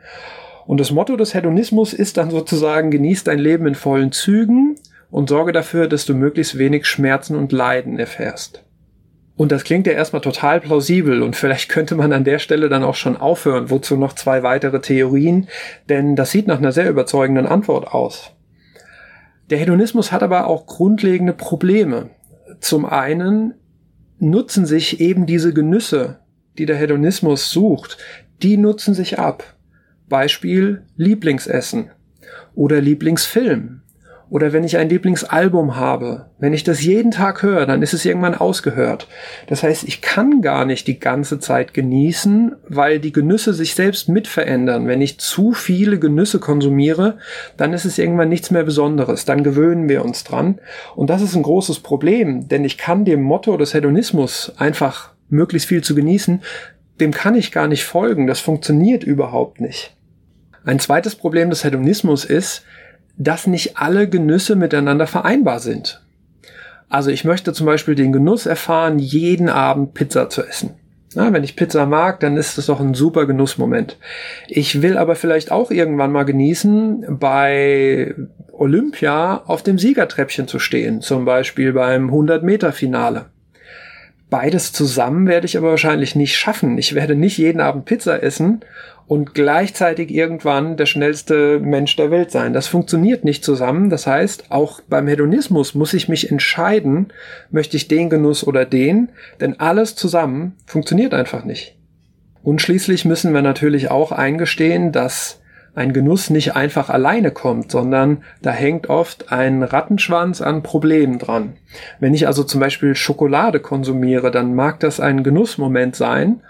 Und 0.66 0.82
das 0.82 0.92
Motto 0.92 1.16
des 1.16 1.34
Hedonismus 1.34 1.94
ist 1.94 2.18
dann 2.18 2.30
sozusagen, 2.30 2.92
genießt 2.92 3.28
dein 3.28 3.40
Leben 3.40 3.68
in 3.68 3.76
vollen 3.76 4.12
Zügen 4.12 4.76
und 5.10 5.30
sorge 5.30 5.52
dafür, 5.52 5.88
dass 5.88 6.06
du 6.06 6.14
möglichst 6.14 6.58
wenig 6.58 6.86
Schmerzen 6.86 7.36
und 7.36 7.52
Leiden 7.52 8.00
erfährst. 8.00 8.64
Und 9.36 9.52
das 9.52 9.64
klingt 9.64 9.86
ja 9.86 9.94
erstmal 9.94 10.24
total 10.24 10.60
plausibel 10.60 11.22
und 11.22 11.36
vielleicht 11.36 11.70
könnte 11.70 11.96
man 11.96 12.12
an 12.12 12.24
der 12.24 12.40
Stelle 12.40 12.70
dann 12.70 12.84
auch 12.84 12.96
schon 12.96 13.16
aufhören. 13.16 13.70
Wozu 13.70 13.96
noch 13.96 14.14
zwei 14.14 14.42
weitere 14.42 14.82
Theorien? 14.82 15.48
Denn 15.90 16.16
das 16.16 16.32
sieht 16.32 16.48
nach 16.48 16.58
einer 16.58 16.72
sehr 16.72 16.90
überzeugenden 16.90 17.46
Antwort 17.46 17.88
aus. 17.94 18.32
Der 19.52 19.60
Hedonismus 19.60 20.12
hat 20.12 20.24
aber 20.24 20.48
auch 20.48 20.66
grundlegende 20.66 21.34
Probleme. 21.34 22.10
Zum 22.60 22.86
einen 22.86 23.54
nutzen 24.20 24.66
sich 24.66 25.00
eben 25.00 25.28
diese 25.28 25.54
Genüsse, 25.54 26.20
die 26.58 26.66
der 26.66 26.76
Hedonismus 26.76 27.52
sucht, 27.52 28.00
die 28.42 28.58
nutzen 28.58 28.96
sich 28.96 29.20
ab. 29.20 29.56
Beispiel 30.10 30.84
Lieblingsessen 30.96 31.92
oder 32.56 32.82
Lieblingsfilm 32.82 33.82
oder 34.30 34.52
wenn 34.52 34.64
ich 34.64 34.78
ein 34.78 34.90
Lieblingsalbum 34.90 35.76
habe, 35.76 36.26
wenn 36.40 36.54
ich 36.54 36.64
das 36.64 36.84
jeden 36.84 37.12
Tag 37.12 37.44
höre, 37.44 37.66
dann 37.66 37.82
ist 37.82 37.94
es 37.94 38.04
irgendwann 38.04 38.36
ausgehört. 38.36 39.08
Das 39.48 39.64
heißt, 39.64 39.86
ich 39.86 40.02
kann 40.02 40.42
gar 40.42 40.66
nicht 40.66 40.88
die 40.88 41.00
ganze 41.00 41.40
Zeit 41.40 41.74
genießen, 41.74 42.56
weil 42.68 43.00
die 43.00 43.14
Genüsse 43.14 43.54
sich 43.54 43.74
selbst 43.74 44.10
mit 44.10 44.28
verändern. 44.28 44.88
Wenn 44.88 45.02
ich 45.02 45.20
zu 45.20 45.54
viele 45.54 45.98
Genüsse 45.98 46.40
konsumiere, 46.40 47.18
dann 47.56 47.74
ist 47.74 47.86
es 47.86 47.98
irgendwann 47.98 48.30
nichts 48.30 48.52
mehr 48.52 48.64
Besonderes. 48.64 49.26
Dann 49.26 49.44
gewöhnen 49.44 49.88
wir 49.88 50.04
uns 50.04 50.24
dran. 50.24 50.60
Und 50.96 51.10
das 51.10 51.22
ist 51.22 51.36
ein 51.36 51.44
großes 51.44 51.80
Problem, 51.80 52.48
denn 52.50 52.66
ich 52.66 52.78
kann 52.78 53.06
dem 53.06 53.22
Motto 53.22 53.56
des 53.56 53.74
Hedonismus 53.74 54.52
einfach 54.58 55.14
möglichst 55.30 55.68
viel 55.68 55.84
zu 55.84 55.96
genießen, 55.96 56.42
dem 57.00 57.12
kann 57.12 57.36
ich 57.36 57.52
gar 57.52 57.68
nicht 57.68 57.86
folgen. 57.86 58.28
Das 58.28 58.40
funktioniert 58.40 59.04
überhaupt 59.04 59.62
nicht. 59.62 59.96
Ein 60.66 60.80
zweites 60.80 61.16
Problem 61.16 61.50
des 61.50 61.64
Hedonismus 61.64 62.26
ist, 62.26 62.66
dass 63.18 63.48
nicht 63.48 63.78
alle 63.78 64.08
Genüsse 64.08 64.56
miteinander 64.56 65.08
vereinbar 65.08 65.60
sind. 65.60 66.02
Also 66.90 67.10
ich 67.10 67.26
möchte 67.26 67.52
zum 67.54 67.66
Beispiel 67.66 67.96
den 67.96 68.14
Genuss 68.14 68.46
erfahren, 68.46 69.00
jeden 69.00 69.50
Abend 69.50 69.94
Pizza 69.94 70.30
zu 70.30 70.44
essen. 70.46 70.76
Ja, 71.14 71.32
wenn 71.34 71.44
ich 71.44 71.56
Pizza 71.56 71.86
mag, 71.86 72.20
dann 72.20 72.38
ist 72.38 72.58
das 72.58 72.68
doch 72.68 72.80
ein 72.80 72.94
super 72.94 73.26
Genussmoment. 73.26 73.98
Ich 74.48 74.82
will 74.82 74.98
aber 74.98 75.16
vielleicht 75.16 75.52
auch 75.52 75.72
irgendwann 75.72 76.12
mal 76.12 76.24
genießen, 76.24 77.18
bei 77.20 78.14
Olympia 78.52 79.44
auf 79.46 79.64
dem 79.64 79.80
Siegertreppchen 79.80 80.48
zu 80.48 80.60
stehen, 80.60 81.02
zum 81.02 81.26
Beispiel 81.26 81.74
beim 81.74 82.10
100-Meter-Finale. 82.12 83.26
Beides 84.30 84.74
zusammen 84.74 85.28
werde 85.28 85.46
ich 85.46 85.58
aber 85.58 85.70
wahrscheinlich 85.70 86.16
nicht 86.16 86.36
schaffen. 86.36 86.78
Ich 86.78 86.94
werde 86.94 87.16
nicht 87.16 87.38
jeden 87.38 87.62
Abend 87.62 87.86
Pizza 87.86 88.22
essen 88.22 88.60
und 89.08 89.34
gleichzeitig 89.34 90.12
irgendwann 90.12 90.76
der 90.76 90.86
schnellste 90.86 91.60
Mensch 91.60 91.96
der 91.96 92.12
Welt 92.12 92.30
sein. 92.30 92.52
Das 92.54 92.68
funktioniert 92.68 93.24
nicht 93.24 93.44
zusammen. 93.44 93.90
Das 93.90 94.06
heißt, 94.06 94.52
auch 94.52 94.82
beim 94.82 95.08
Hedonismus 95.08 95.76
muss 95.76 95.94
ich 95.94 96.10
mich 96.10 96.30
entscheiden, 96.30 97.08
möchte 97.50 97.78
ich 97.78 97.88
den 97.88 98.10
Genuss 98.10 98.46
oder 98.46 98.66
den, 98.66 99.10
denn 99.40 99.60
alles 99.60 99.96
zusammen 99.96 100.56
funktioniert 100.66 101.14
einfach 101.14 101.46
nicht. 101.46 101.78
Und 102.44 102.62
schließlich 102.62 103.06
müssen 103.06 103.34
wir 103.34 103.42
natürlich 103.42 103.90
auch 103.92 104.12
eingestehen, 104.12 104.92
dass 104.92 105.42
ein 105.74 105.94
Genuss 105.94 106.30
nicht 106.30 106.56
einfach 106.56 106.90
alleine 106.90 107.32
kommt, 107.32 107.72
sondern 107.72 108.24
da 108.42 108.52
hängt 108.52 108.90
oft 108.90 109.32
ein 109.32 109.62
Rattenschwanz 109.62 110.42
an 110.42 110.64
Problemen 110.64 111.20
dran. 111.20 111.54
Wenn 112.00 112.16
ich 112.16 112.26
also 112.26 112.44
zum 112.44 112.60
Beispiel 112.60 112.96
Schokolade 112.96 113.60
konsumiere, 113.60 114.32
dann 114.32 114.56
mag 114.56 114.80
das 114.80 115.00
ein 115.00 115.24
Genussmoment 115.24 115.96
sein 115.96 116.42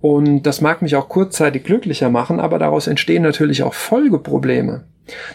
und 0.00 0.42
das 0.42 0.60
mag 0.60 0.82
mich 0.82 0.96
auch 0.96 1.08
kurzzeitig 1.08 1.64
glücklicher 1.64 2.08
machen, 2.08 2.40
aber 2.40 2.58
daraus 2.58 2.86
entstehen 2.86 3.22
natürlich 3.22 3.62
auch 3.62 3.74
Folgeprobleme. 3.74 4.84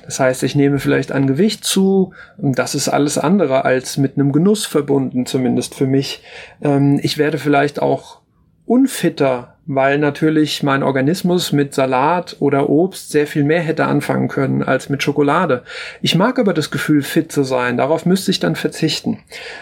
Das 0.06 0.20
heißt, 0.20 0.44
ich 0.44 0.56
nehme 0.56 0.80
vielleicht 0.80 1.12
an 1.12 1.28
Gewicht 1.28 1.66
zu. 1.66 2.14
Das 2.38 2.76
ist 2.76 2.90
alles 2.90 3.18
andere 3.18 3.66
als 3.66 3.98
mit 3.98 4.18
einem 4.18 4.32
Genuss 4.32 4.66
verbunden, 4.66 5.26
zumindest 5.26 5.76
für 5.76 5.88
mich. 5.88 6.24
Ähm, 6.62 7.00
ich 7.02 7.18
werde 7.18 7.38
vielleicht 7.38 7.82
auch 7.82 8.22
unfitter, 8.66 9.56
weil 9.66 9.98
natürlich 9.98 10.64
mein 10.64 10.84
Organismus 10.84 11.52
mit 11.52 11.74
Salat 11.74 12.38
oder 12.40 12.70
Obst 12.70 13.10
sehr 13.10 13.28
viel 13.28 13.44
mehr 13.44 13.62
hätte 13.62 13.86
anfangen 13.86 14.28
können 14.28 14.64
als 14.64 14.90
mit 14.90 15.04
Schokolade. 15.04 15.64
Ich 16.02 16.16
mag 16.16 16.40
aber 16.40 16.54
das 16.54 16.72
Gefühl, 16.72 17.02
fit 17.02 17.32
zu 17.32 17.44
sein. 17.44 17.78
Darauf 17.78 18.06
müsste 18.06 18.32
ich 18.32 18.40
dann 18.40 18.56
verzichten. 18.56 19.20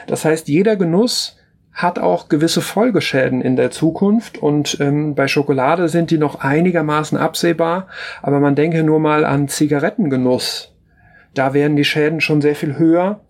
Das 0.07 0.25
heißt, 0.25 0.47
jeder 0.47 0.75
Genuss 0.75 1.37
hat 1.73 1.99
auch 1.99 2.29
gewisse 2.29 2.61
Folgeschäden 2.61 3.41
in 3.41 3.55
der 3.55 3.71
Zukunft 3.71 4.37
und 4.37 4.77
ähm, 4.79 5.15
bei 5.15 5.27
Schokolade 5.27 5.87
sind 5.87 6.11
die 6.11 6.17
noch 6.17 6.41
einigermaßen 6.41 7.17
absehbar, 7.17 7.87
aber 8.21 8.39
man 8.39 8.55
denke 8.55 8.83
nur 8.83 8.99
mal 8.99 9.25
an 9.25 9.47
Zigarettengenuss. 9.47 10.73
Da 11.33 11.53
werden 11.53 11.77
die 11.77 11.85
Schäden 11.85 12.19
schon 12.19 12.41
sehr 12.41 12.55
viel 12.55 12.77
höher 12.77 13.21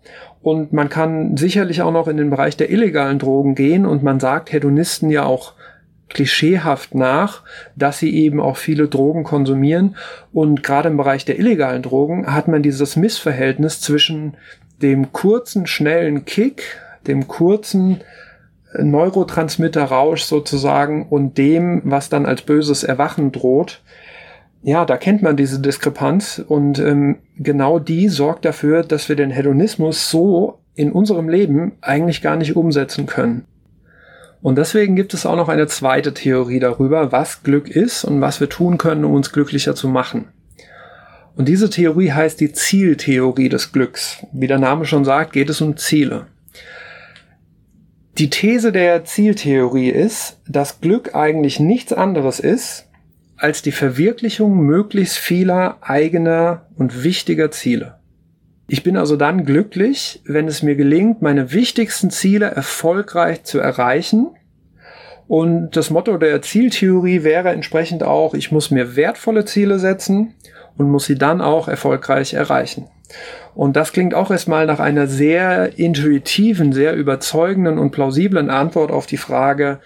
und 0.42 0.74
man 0.74 0.90
kann 0.90 1.38
sicherlich 1.38 1.84
auch 1.84 1.92
noch 1.92 2.08
in 2.08 2.18
den 2.18 2.32
Bereich 2.32 2.58
der 2.58 2.72
illegalen 2.72 3.20
Drogen 3.20 3.54
gehen 3.54 3.86
und 3.86 4.02
man 4.02 4.20
sagt 4.20 4.52
Hedonisten 4.52 5.12
ja 5.12 5.24
auch 5.24 5.54
klischeehaft 6.10 6.94
nach, 6.94 7.44
dass 7.76 8.00
sie 8.00 8.14
eben 8.14 8.42
auch 8.42 8.58
viele 8.58 8.88
Drogen 8.88 9.24
konsumieren 9.24 9.96
und 10.34 10.64
gerade 10.64 10.90
im 10.90 10.98
Bereich 10.98 11.26
der 11.26 11.38
illegalen 11.40 11.84
Drogen 11.84 12.34
hat 12.34 12.48
man 12.48 12.64
dieses 12.64 12.96
Missverhältnis 12.96 13.82
zwischen 13.82 14.36
dem 14.82 15.14
kurzen, 15.14 15.68
schnellen 15.68 16.26
Kick, 16.26 16.64
dem 17.08 17.28
kurzen 17.28 18.02
Neurotransmitterrausch 18.78 20.24
sozusagen 20.24 21.08
und 21.10 21.38
dem, 21.38 21.82
was 21.86 22.10
dann 22.10 22.26
als 22.26 22.42
böses 22.44 22.84
Erwachen 22.84 23.32
droht. 23.32 23.82
Ja, 24.64 24.86
da 24.86 24.98
kennt 24.98 25.22
man 25.24 25.36
diese 25.36 25.60
Diskrepanz 25.60 26.44
und 26.46 26.80
ähm, 26.80 27.18
genau 27.38 27.80
die 27.80 28.10
sorgt 28.10 28.46
dafür, 28.46 28.84
dass 28.84 29.10
wir 29.10 29.16
den 29.16 29.32
Hedonismus 29.32 30.10
so 30.10 30.60
in 30.76 30.92
unserem 30.92 31.30
Leben 31.30 31.74
eigentlich 31.82 32.22
gar 32.22 32.36
nicht 32.36 32.56
umsetzen 32.56 33.06
können. 33.06 33.46
Und 34.42 34.58
deswegen 34.58 34.96
gibt 34.96 35.14
es 35.14 35.26
auch 35.26 35.36
noch 35.36 35.50
eine 35.50 35.68
zweite 35.68 36.14
Theorie 36.14 36.60
darüber, 36.60 37.12
was 37.12 37.44
Glück 37.44 37.70
ist 37.70 38.04
und 38.04 38.22
was 38.22 38.40
wir 38.40 38.50
tun 38.50 38.78
können, 38.78 39.06
um 39.06 39.14
uns 39.14 39.32
glücklicher 39.32 39.76
zu 39.76 39.88
machen. 39.88 40.30
Und 41.36 41.48
diese 41.48 41.70
Theorie 41.70 42.12
heißt 42.12 42.40
die 42.40 42.52
Zieltheorie 42.52 43.50
des 43.50 43.72
Glücks. 43.72 44.26
Wie 44.32 44.48
der 44.48 44.60
Name 44.60 44.86
schon 44.86 45.06
sagt, 45.06 45.34
geht 45.34 45.50
es 45.50 45.62
um 45.62 45.78
Ziele. 45.78 46.28
Die 48.18 48.30
These 48.30 48.72
der 48.72 49.06
Zieltheorie 49.06 49.90
ist, 49.90 50.40
dass 50.48 50.82
Glück 50.82 51.16
eigentlich 51.16 51.60
nichts 51.60 51.94
anderes 51.94 52.40
ist 52.40 52.88
als 53.38 53.62
die 53.62 53.72
Verwirklichung 53.72 54.60
möglichst 54.60 55.18
vieler 55.18 55.78
eigener 55.82 56.68
und 56.76 57.04
wichtiger 57.04 57.50
Ziele. 57.52 57.96
Ich 58.68 58.84
bin 58.84 58.98
also 58.98 59.16
dann 59.16 59.46
glücklich, 59.46 60.22
wenn 60.26 60.48
es 60.48 60.62
mir 60.62 60.76
gelingt, 60.76 61.22
meine 61.22 61.52
wichtigsten 61.52 62.12
Ziele 62.12 62.46
erfolgreich 62.46 63.44
zu 63.44 63.60
erreichen. 63.60 64.30
Und 65.28 65.76
das 65.76 65.90
Motto 65.90 66.18
der 66.18 66.42
Zieltheorie 66.42 67.24
wäre 67.24 67.50
entsprechend 67.50 68.04
auch, 68.04 68.34
ich 68.34 68.52
muss 68.52 68.72
mir 68.72 68.96
wertvolle 68.96 69.46
Ziele 69.46 69.80
setzen 69.80 70.36
und 70.78 70.90
muss 70.90 71.06
sie 71.06 71.18
dann 71.18 71.42
auch 71.42 71.68
erfolgreich 71.68 72.34
erreichen. 72.34 72.88
Und 73.54 73.76
das 73.76 73.92
klingt 73.92 74.14
auch 74.14 74.32
erstmal 74.32 74.66
nach 74.66 74.80
einer 74.80 75.08
sehr 75.08 75.78
intuitiven, 75.78 76.74
sehr 76.74 76.96
überzeugenden 76.96 77.78
und 77.78 77.92
plausiblen 77.92 78.50
Antwort 78.50 78.92
auf 78.92 79.06
die 79.06 79.18
Frage, 79.18 79.80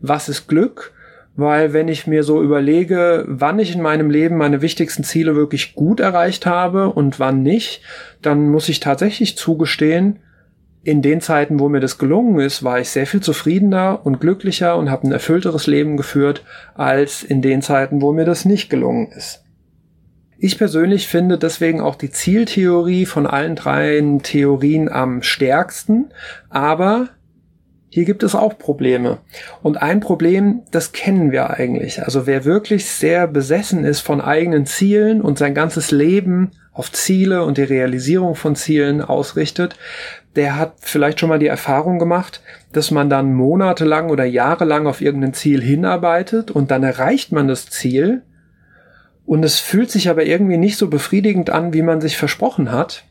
was 0.00 0.28
ist 0.28 0.48
Glück? 0.48 0.92
Weil 1.36 1.72
wenn 1.72 1.88
ich 1.88 2.06
mir 2.06 2.24
so 2.24 2.42
überlege, 2.42 3.24
wann 3.28 3.58
ich 3.58 3.74
in 3.74 3.82
meinem 3.82 4.10
Leben 4.10 4.36
meine 4.36 4.62
wichtigsten 4.62 5.04
Ziele 5.04 5.36
wirklich 5.36 5.74
gut 5.74 6.00
erreicht 6.00 6.44
habe 6.44 6.90
und 6.90 7.20
wann 7.20 7.42
nicht, 7.42 7.82
dann 8.20 8.48
muss 8.48 8.68
ich 8.68 8.80
tatsächlich 8.80 9.36
zugestehen, 9.36 10.18
in 10.82 11.02
den 11.02 11.20
Zeiten, 11.20 11.60
wo 11.60 11.68
mir 11.68 11.80
das 11.80 11.98
gelungen 11.98 12.40
ist, 12.40 12.64
war 12.64 12.80
ich 12.80 12.88
sehr 12.88 13.06
viel 13.06 13.20
zufriedener 13.20 14.00
und 14.04 14.20
glücklicher 14.20 14.76
und 14.76 14.90
habe 14.90 15.06
ein 15.06 15.12
erfüllteres 15.12 15.66
Leben 15.66 15.96
geführt, 15.96 16.42
als 16.74 17.22
in 17.22 17.42
den 17.42 17.60
Zeiten, 17.60 18.00
wo 18.00 18.12
mir 18.12 18.24
das 18.24 18.46
nicht 18.46 18.70
gelungen 18.70 19.12
ist. 19.12 19.39
Ich 20.42 20.56
persönlich 20.56 21.06
finde 21.06 21.36
deswegen 21.36 21.82
auch 21.82 21.96
die 21.96 22.10
Zieltheorie 22.10 23.04
von 23.04 23.26
allen 23.26 23.56
dreien 23.56 24.22
Theorien 24.22 24.90
am 24.90 25.22
stärksten, 25.22 26.06
aber 26.48 27.10
hier 27.90 28.06
gibt 28.06 28.22
es 28.22 28.34
auch 28.34 28.56
Probleme. 28.56 29.18
Und 29.62 29.82
ein 29.82 30.00
Problem, 30.00 30.62
das 30.70 30.92
kennen 30.92 31.30
wir 31.30 31.50
eigentlich. 31.50 32.02
Also 32.02 32.26
wer 32.26 32.46
wirklich 32.46 32.86
sehr 32.86 33.26
besessen 33.26 33.84
ist 33.84 34.00
von 34.00 34.22
eigenen 34.22 34.64
Zielen 34.64 35.20
und 35.20 35.36
sein 35.36 35.54
ganzes 35.54 35.90
Leben 35.90 36.52
auf 36.72 36.90
Ziele 36.90 37.44
und 37.44 37.58
die 37.58 37.62
Realisierung 37.62 38.34
von 38.34 38.56
Zielen 38.56 39.02
ausrichtet, 39.02 39.76
der 40.36 40.56
hat 40.56 40.76
vielleicht 40.78 41.20
schon 41.20 41.28
mal 41.28 41.38
die 41.38 41.48
Erfahrung 41.48 41.98
gemacht, 41.98 42.40
dass 42.72 42.90
man 42.90 43.10
dann 43.10 43.34
monatelang 43.34 44.08
oder 44.08 44.24
jahrelang 44.24 44.86
auf 44.86 45.02
irgendein 45.02 45.34
Ziel 45.34 45.60
hinarbeitet 45.60 46.50
und 46.50 46.70
dann 46.70 46.82
erreicht 46.82 47.30
man 47.30 47.46
das 47.46 47.66
Ziel 47.66 48.22
und 49.26 49.44
es 49.44 49.60
fühlt 49.60 49.90
sich 49.90 50.08
aber 50.08 50.24
irgendwie 50.24 50.56
nicht 50.56 50.76
so 50.76 50.88
befriedigend 50.88 51.50
an, 51.50 51.72
wie 51.72 51.82
man 51.82 52.00
sich 52.00 52.16
versprochen 52.16 52.72
hat. 52.72 53.04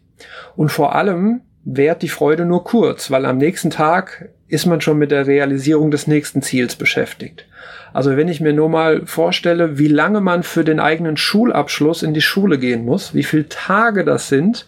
Und 0.56 0.70
vor 0.70 0.96
allem 0.96 1.42
währt 1.64 2.02
die 2.02 2.10
Freude 2.10 2.46
nur 2.46 2.64
kurz, 2.64 3.12
weil 3.12 3.26
am 3.26 3.38
nächsten 3.38 3.70
Tag 3.70 4.30
ist 4.48 4.66
man 4.66 4.82
schon 4.82 4.98
mit 4.98 5.12
der 5.12 5.28
Realisierung 5.28 5.92
des 5.92 6.08
nächsten 6.08 6.42
Ziels 6.42 6.76
beschäftigt. 6.76 7.46
Also 7.94 8.18
wenn 8.18 8.28
ich 8.28 8.42
mir 8.42 8.54
nur 8.54 8.70
mal 8.70 9.06
vorstelle, 9.06 9.78
wie 9.78 9.88
lange 9.88 10.22
man 10.22 10.44
für 10.44 10.64
den 10.64 10.80
eigenen 10.80 11.18
Schulabschluss 11.18 12.04
in 12.04 12.14
die 12.14 12.22
Schule 12.22 12.58
gehen 12.58 12.86
muss, 12.86 13.14
wie 13.14 13.24
viele 13.24 13.48
Tage 13.50 14.04
das 14.04 14.28
sind 14.30 14.68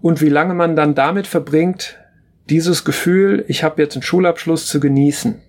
und 0.00 0.20
wie 0.20 0.28
lange 0.28 0.54
man 0.54 0.76
dann 0.76 0.94
damit 0.94 1.26
verbringt, 1.26 1.98
dieses 2.50 2.84
Gefühl, 2.84 3.44
ich 3.48 3.64
habe 3.64 3.80
jetzt 3.80 3.94
einen 3.94 4.02
Schulabschluss 4.02 4.66
zu 4.66 4.80
genießen. 4.80 5.40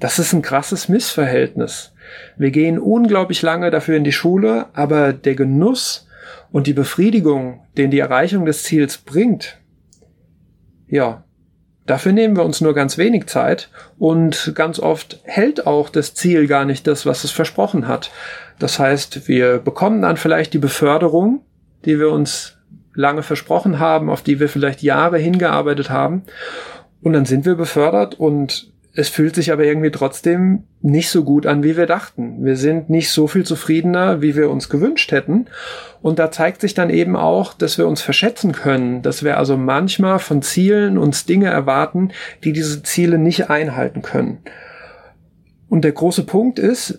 Das 0.00 0.18
ist 0.18 0.32
ein 0.32 0.42
krasses 0.42 0.88
Missverhältnis. 0.88 1.91
Wir 2.36 2.50
gehen 2.50 2.78
unglaublich 2.78 3.42
lange 3.42 3.70
dafür 3.70 3.96
in 3.96 4.04
die 4.04 4.12
Schule, 4.12 4.66
aber 4.74 5.12
der 5.12 5.34
Genuss 5.34 6.08
und 6.50 6.66
die 6.66 6.72
Befriedigung, 6.72 7.66
den 7.76 7.90
die 7.90 7.98
Erreichung 7.98 8.44
des 8.44 8.62
Ziels 8.62 8.98
bringt, 8.98 9.58
ja, 10.88 11.24
dafür 11.86 12.12
nehmen 12.12 12.36
wir 12.36 12.44
uns 12.44 12.60
nur 12.60 12.74
ganz 12.74 12.98
wenig 12.98 13.26
Zeit 13.26 13.70
und 13.98 14.52
ganz 14.54 14.78
oft 14.78 15.20
hält 15.24 15.66
auch 15.66 15.88
das 15.88 16.14
Ziel 16.14 16.46
gar 16.46 16.64
nicht 16.64 16.86
das, 16.86 17.06
was 17.06 17.24
es 17.24 17.30
versprochen 17.30 17.88
hat. 17.88 18.10
Das 18.58 18.78
heißt, 18.78 19.28
wir 19.28 19.58
bekommen 19.58 20.02
dann 20.02 20.16
vielleicht 20.16 20.52
die 20.52 20.58
Beförderung, 20.58 21.42
die 21.84 21.98
wir 21.98 22.10
uns 22.10 22.58
lange 22.94 23.22
versprochen 23.22 23.78
haben, 23.78 24.10
auf 24.10 24.22
die 24.22 24.38
wir 24.38 24.48
vielleicht 24.48 24.82
Jahre 24.82 25.18
hingearbeitet 25.18 25.90
haben. 25.90 26.22
Und 27.02 27.14
dann 27.14 27.24
sind 27.24 27.44
wir 27.44 27.56
befördert 27.56 28.14
und 28.14 28.71
es 28.94 29.08
fühlt 29.08 29.34
sich 29.34 29.52
aber 29.52 29.64
irgendwie 29.64 29.90
trotzdem 29.90 30.64
nicht 30.82 31.08
so 31.08 31.24
gut 31.24 31.46
an, 31.46 31.62
wie 31.62 31.76
wir 31.78 31.86
dachten. 31.86 32.44
Wir 32.44 32.56
sind 32.56 32.90
nicht 32.90 33.10
so 33.10 33.26
viel 33.26 33.44
zufriedener, 33.44 34.20
wie 34.20 34.36
wir 34.36 34.50
uns 34.50 34.68
gewünscht 34.68 35.12
hätten. 35.12 35.46
Und 36.02 36.18
da 36.18 36.30
zeigt 36.30 36.60
sich 36.60 36.74
dann 36.74 36.90
eben 36.90 37.16
auch, 37.16 37.54
dass 37.54 37.78
wir 37.78 37.86
uns 37.86 38.02
verschätzen 38.02 38.52
können, 38.52 39.00
dass 39.00 39.22
wir 39.22 39.38
also 39.38 39.56
manchmal 39.56 40.18
von 40.18 40.42
Zielen 40.42 40.98
uns 40.98 41.24
Dinge 41.24 41.46
erwarten, 41.46 42.10
die 42.44 42.52
diese 42.52 42.82
Ziele 42.82 43.16
nicht 43.16 43.48
einhalten 43.48 44.02
können. 44.02 44.38
Und 45.70 45.84
der 45.84 45.92
große 45.92 46.24
Punkt 46.24 46.58
ist, 46.58 46.98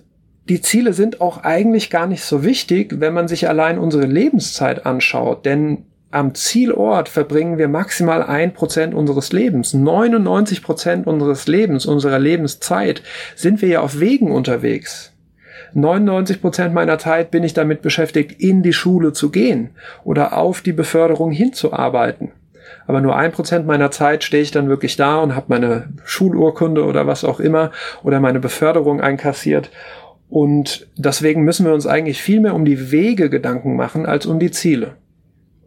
die 0.50 0.62
Ziele 0.62 0.94
sind 0.94 1.22
auch 1.22 1.44
eigentlich 1.44 1.92
gar 1.92 2.08
nicht 2.08 2.24
so 2.24 2.44
wichtig, 2.44 3.00
wenn 3.00 3.14
man 3.14 3.28
sich 3.28 3.48
allein 3.48 3.78
unsere 3.78 4.08
Lebenszeit 4.08 4.88
anschaut, 4.88 5.46
denn 5.46 5.86
am 6.13 6.36
Zielort 6.36 7.10
verbringen 7.10 7.58
wir 7.58 7.67
maximal 7.67 8.22
ein 8.22 8.53
Prozent 8.53 8.93
unseres 8.93 9.34
Lebens. 9.34 9.74
99 9.74 10.62
Prozent 10.62 11.08
unseres 11.08 11.48
Lebens, 11.48 11.88
unserer 11.88 12.20
Lebenszeit 12.20 13.01
sind 13.36 13.63
wir 13.63 13.70
ja 13.70 13.82
auf 13.82 14.00
Wegen 14.00 14.32
unterwegs. 14.32 15.12
99 15.74 16.39
Prozent 16.39 16.74
meiner 16.75 17.00
Zeit 17.00 17.32
bin 17.32 17.43
ich 17.43 17.55
damit 17.55 17.82
beschäftigt, 17.82 18.39
in 18.39 18.62
die 18.62 18.74
Schule 18.74 19.13
zu 19.13 19.32
gehen 19.32 19.72
oder 20.03 20.38
auf 20.38 20.62
die 20.62 20.72
Beförderung 20.72 21.32
hinzuarbeiten. 21.32 22.32
Aber 22.86 23.01
nur 23.01 23.15
ein 23.15 23.32
Prozent 23.32 23.65
meiner 23.65 23.89
Zeit 23.89 24.24
stehe 24.24 24.43
ich 24.43 24.51
dann 24.51 24.70
wirklich 24.70 24.96
da 24.96 25.17
und 25.17 25.36
habe 25.36 25.48
meine 25.50 25.89
Schulurkunde 26.05 26.86
oder 26.86 27.08
was 27.08 27.24
auch 27.24 27.39
immer 27.39 27.72
oder 28.03 28.20
meine 28.20 28.39
Beförderung 28.39 29.01
einkassiert. 29.01 29.72
Und 30.29 30.88
deswegen 30.96 31.41
müssen 31.41 31.65
wir 31.65 31.74
uns 31.74 31.88
eigentlich 31.88 32.22
viel 32.22 32.39
mehr 32.39 32.53
um 32.53 32.65
die 32.65 32.91
Wege 32.91 33.32
Gedanken 33.32 33.75
machen 33.75 34.05
als 34.05 34.27
um 34.27 34.38
die 34.38 34.51
Ziele. 34.51 34.96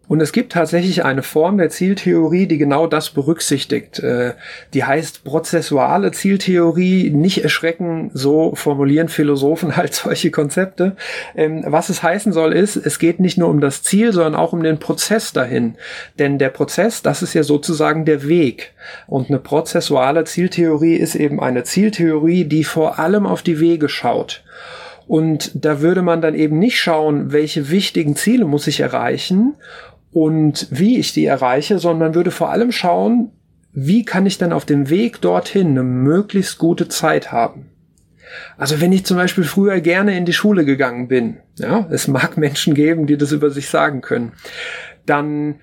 Und 0.09 0.21
es 0.21 0.33
gibt 0.33 0.53
tatsächlich 0.53 1.05
eine 1.05 1.23
Form 1.23 1.59
der 1.59 1.69
Zieltheorie, 1.69 2.47
die 2.47 2.59
genau 2.59 2.87
das 2.87 3.11
berücksichtigt. 3.11 3.99
Äh, 3.99 4.35
die 4.73 4.85
heißt 4.85 5.25
prozessuale 5.25 6.13
Zieltheorie. 6.13 7.11
Nicht 7.11 7.43
erschrecken, 7.43 8.11
so 8.15 8.55
formulieren 8.55 9.09
Philosophen 9.09 9.77
halt 9.77 9.95
solche 9.95 10.31
Konzepte. 10.31 10.97
Ähm, 11.35 11.65
was 11.67 11.89
es 11.89 12.05
heißen 12.05 12.33
soll, 12.33 12.53
ist, 12.53 12.77
es 12.77 13.01
geht 13.01 13.19
nicht 13.19 13.37
nur 13.37 13.49
um 13.49 13.61
das 13.61 13.83
Ziel, 13.83 14.13
sondern 14.13 14.37
auch 14.37 14.53
um 14.53 14.63
den 14.63 14.79
Prozess 14.79 15.33
dahin. 15.33 15.75
Denn 16.21 16.39
der 16.39 16.51
Prozess, 16.51 17.03
das 17.03 17.23
ist 17.23 17.35
ja 17.35 17.43
sozusagen 17.43 18.05
der 18.05 18.29
Weg. 18.29 18.75
Und 19.09 19.29
eine 19.29 19.41
prozessuale 19.41 20.23
Zieltheorie 20.25 20.95
ist 20.95 21.17
eben 21.17 21.41
eine 21.41 21.65
Zieltheorie, 21.65 22.45
die 22.45 22.63
vor 22.63 23.01
allem 23.01 23.27
auf 23.27 23.43
die 23.43 23.59
Wege 23.59 23.89
schaut. 23.89 24.45
Und 25.09 25.53
da 25.55 25.81
würde 25.81 26.03
man 26.03 26.21
dann 26.21 26.35
eben 26.35 26.59
nicht 26.59 26.79
schauen, 26.79 27.33
welche 27.33 27.71
wichtigen 27.71 28.17
Ziele 28.17 28.45
muss 28.45 28.67
ich 28.67 28.81
erreichen 28.81 29.55
und 30.17 30.69
wie 30.71 30.99
ich 30.99 31.13
die 31.13 31.27
erreiche, 31.27 31.79
sondern 31.79 32.15
würde 32.15 32.31
vor 32.31 32.49
allem 32.51 32.73
schauen, 32.73 33.33
wie 33.75 34.03
kann 34.03 34.25
ich 34.25 34.39
dann 34.39 34.55
auf 34.55 34.65
dem 34.65 34.89
Weg 34.89 35.21
dorthin 35.21 35.73
eine 35.73 35.83
möglichst 35.83 36.57
gute 36.57 36.89
Zeit 36.89 37.33
haben. 37.33 37.67
Also 38.57 38.81
wenn 38.81 38.93
ich 38.93 39.05
zum 39.05 39.19
Beispiel 39.19 39.45
früher 39.45 39.79
gerne 39.83 40.17
in 40.17 40.25
die 40.25 40.33
Schule 40.33 40.65
gegangen 40.65 41.07
bin, 41.07 41.37
ja, 41.59 41.87
es 41.91 42.09
mag 42.09 42.37
Menschen 42.39 42.73
geben, 42.73 43.07
die 43.07 43.19
das 43.19 43.31
über 43.31 43.51
sich 43.51 43.69
sagen 43.69 44.01
können, 44.01 44.33
dann 45.05 45.57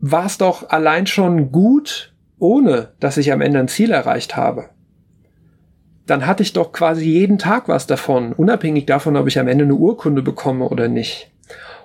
war 0.00 0.26
es 0.26 0.36
doch 0.36 0.70
allein 0.70 1.06
schon 1.06 1.52
gut, 1.52 2.12
ohne 2.40 2.88
dass 2.98 3.18
ich 3.18 3.30
am 3.30 3.40
Ende 3.40 3.60
ein 3.60 3.68
Ziel 3.68 3.92
erreicht 3.92 4.36
habe. 4.36 4.70
Dann 6.06 6.26
hatte 6.26 6.42
ich 6.42 6.52
doch 6.52 6.72
quasi 6.72 7.04
jeden 7.04 7.38
Tag 7.38 7.68
was 7.68 7.86
davon, 7.86 8.32
unabhängig 8.32 8.86
davon, 8.86 9.16
ob 9.16 9.28
ich 9.28 9.38
am 9.38 9.46
Ende 9.46 9.62
eine 9.62 9.76
Urkunde 9.76 10.22
bekomme 10.22 10.68
oder 10.68 10.88
nicht. 10.88 11.29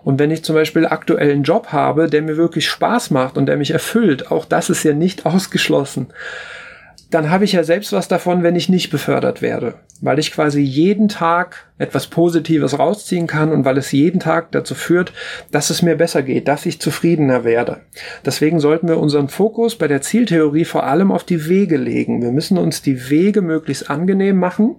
Und 0.05 0.19
wenn 0.19 0.29
ich 0.29 0.43
zum 0.43 0.53
Beispiel 0.53 0.85
aktuell 0.85 1.31
einen 1.31 1.41
Job 1.41 1.69
habe, 1.69 2.07
der 2.07 2.21
mir 2.21 2.37
wirklich 2.37 2.69
Spaß 2.69 3.09
macht 3.09 3.39
und 3.39 3.47
der 3.47 3.57
mich 3.57 3.71
erfüllt, 3.71 4.31
auch 4.31 4.45
das 4.45 4.69
ist 4.69 4.83
ja 4.83 4.93
nicht 4.93 5.25
ausgeschlossen, 5.25 6.07
dann 7.09 7.31
habe 7.31 7.43
ich 7.43 7.53
ja 7.53 7.63
selbst 7.63 7.91
was 7.91 8.07
davon, 8.07 8.43
wenn 8.43 8.55
ich 8.55 8.69
nicht 8.69 8.91
befördert 8.91 9.41
werde, 9.41 9.73
weil 10.01 10.19
ich 10.19 10.31
quasi 10.31 10.61
jeden 10.61 11.07
Tag 11.07 11.65
etwas 11.77 12.07
Positives 12.07 12.79
rausziehen 12.79 13.27
kann 13.27 13.51
und 13.51 13.65
weil 13.65 13.77
es 13.77 13.91
jeden 13.91 14.19
Tag 14.19 14.51
dazu 14.51 14.75
führt, 14.75 15.11
dass 15.51 15.69
es 15.69 15.81
mir 15.81 15.95
besser 15.95 16.23
geht, 16.23 16.47
dass 16.47 16.65
ich 16.65 16.79
zufriedener 16.79 17.43
werde. 17.43 17.81
Deswegen 18.25 18.59
sollten 18.59 18.87
wir 18.87 18.97
unseren 18.97 19.27
Fokus 19.27 19.75
bei 19.75 19.87
der 19.87 20.01
Zieltheorie 20.01 20.65
vor 20.65 20.85
allem 20.85 21.11
auf 21.11 21.23
die 21.23 21.49
Wege 21.49 21.77
legen. 21.77 22.21
Wir 22.21 22.31
müssen 22.31 22.57
uns 22.57 22.81
die 22.81 23.09
Wege 23.09 23.41
möglichst 23.41 23.89
angenehm 23.89 24.37
machen 24.37 24.75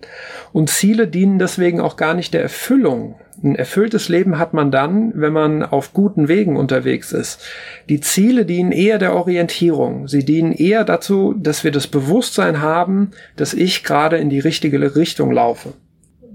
und 0.53 0.71
Ziele 0.71 1.07
dienen 1.07 1.39
deswegen 1.39 1.81
auch 1.81 1.97
gar 1.97 2.15
nicht 2.15 2.33
der 2.33 2.43
Erfüllung, 2.43 3.17
ein 3.43 3.55
erfülltes 3.55 4.09
Leben 4.09 4.39
hat 4.39 4.55
man 4.55 4.71
dann, 4.71 5.13
wenn 5.15 5.33
man 5.33 5.63
auf 5.63 5.93
guten 5.93 6.29
Wegen 6.29 6.57
unterwegs 6.57 7.13
ist. 7.13 7.43
Die 7.89 8.01
Ziele 8.01 8.47
dienen 8.47 8.73
eher 8.73 8.99
der 8.99 9.15
Orientierung. 9.15 10.09
Sie 10.09 10.25
dienen 10.25 10.53
eher 10.53 10.85
dazu, 10.85 11.35
dass 11.37 11.63
wir 11.63 11.71
das 11.71 11.87
Bewusstsein 11.87 12.63
haben, 12.63 13.11
dass 13.37 13.53
ich 13.53 13.85
gerade 13.85 14.17
in 14.17 14.31
die 14.31 14.41
richtige 14.41 14.97
Richtung 14.97 15.33
laufe. 15.33 15.75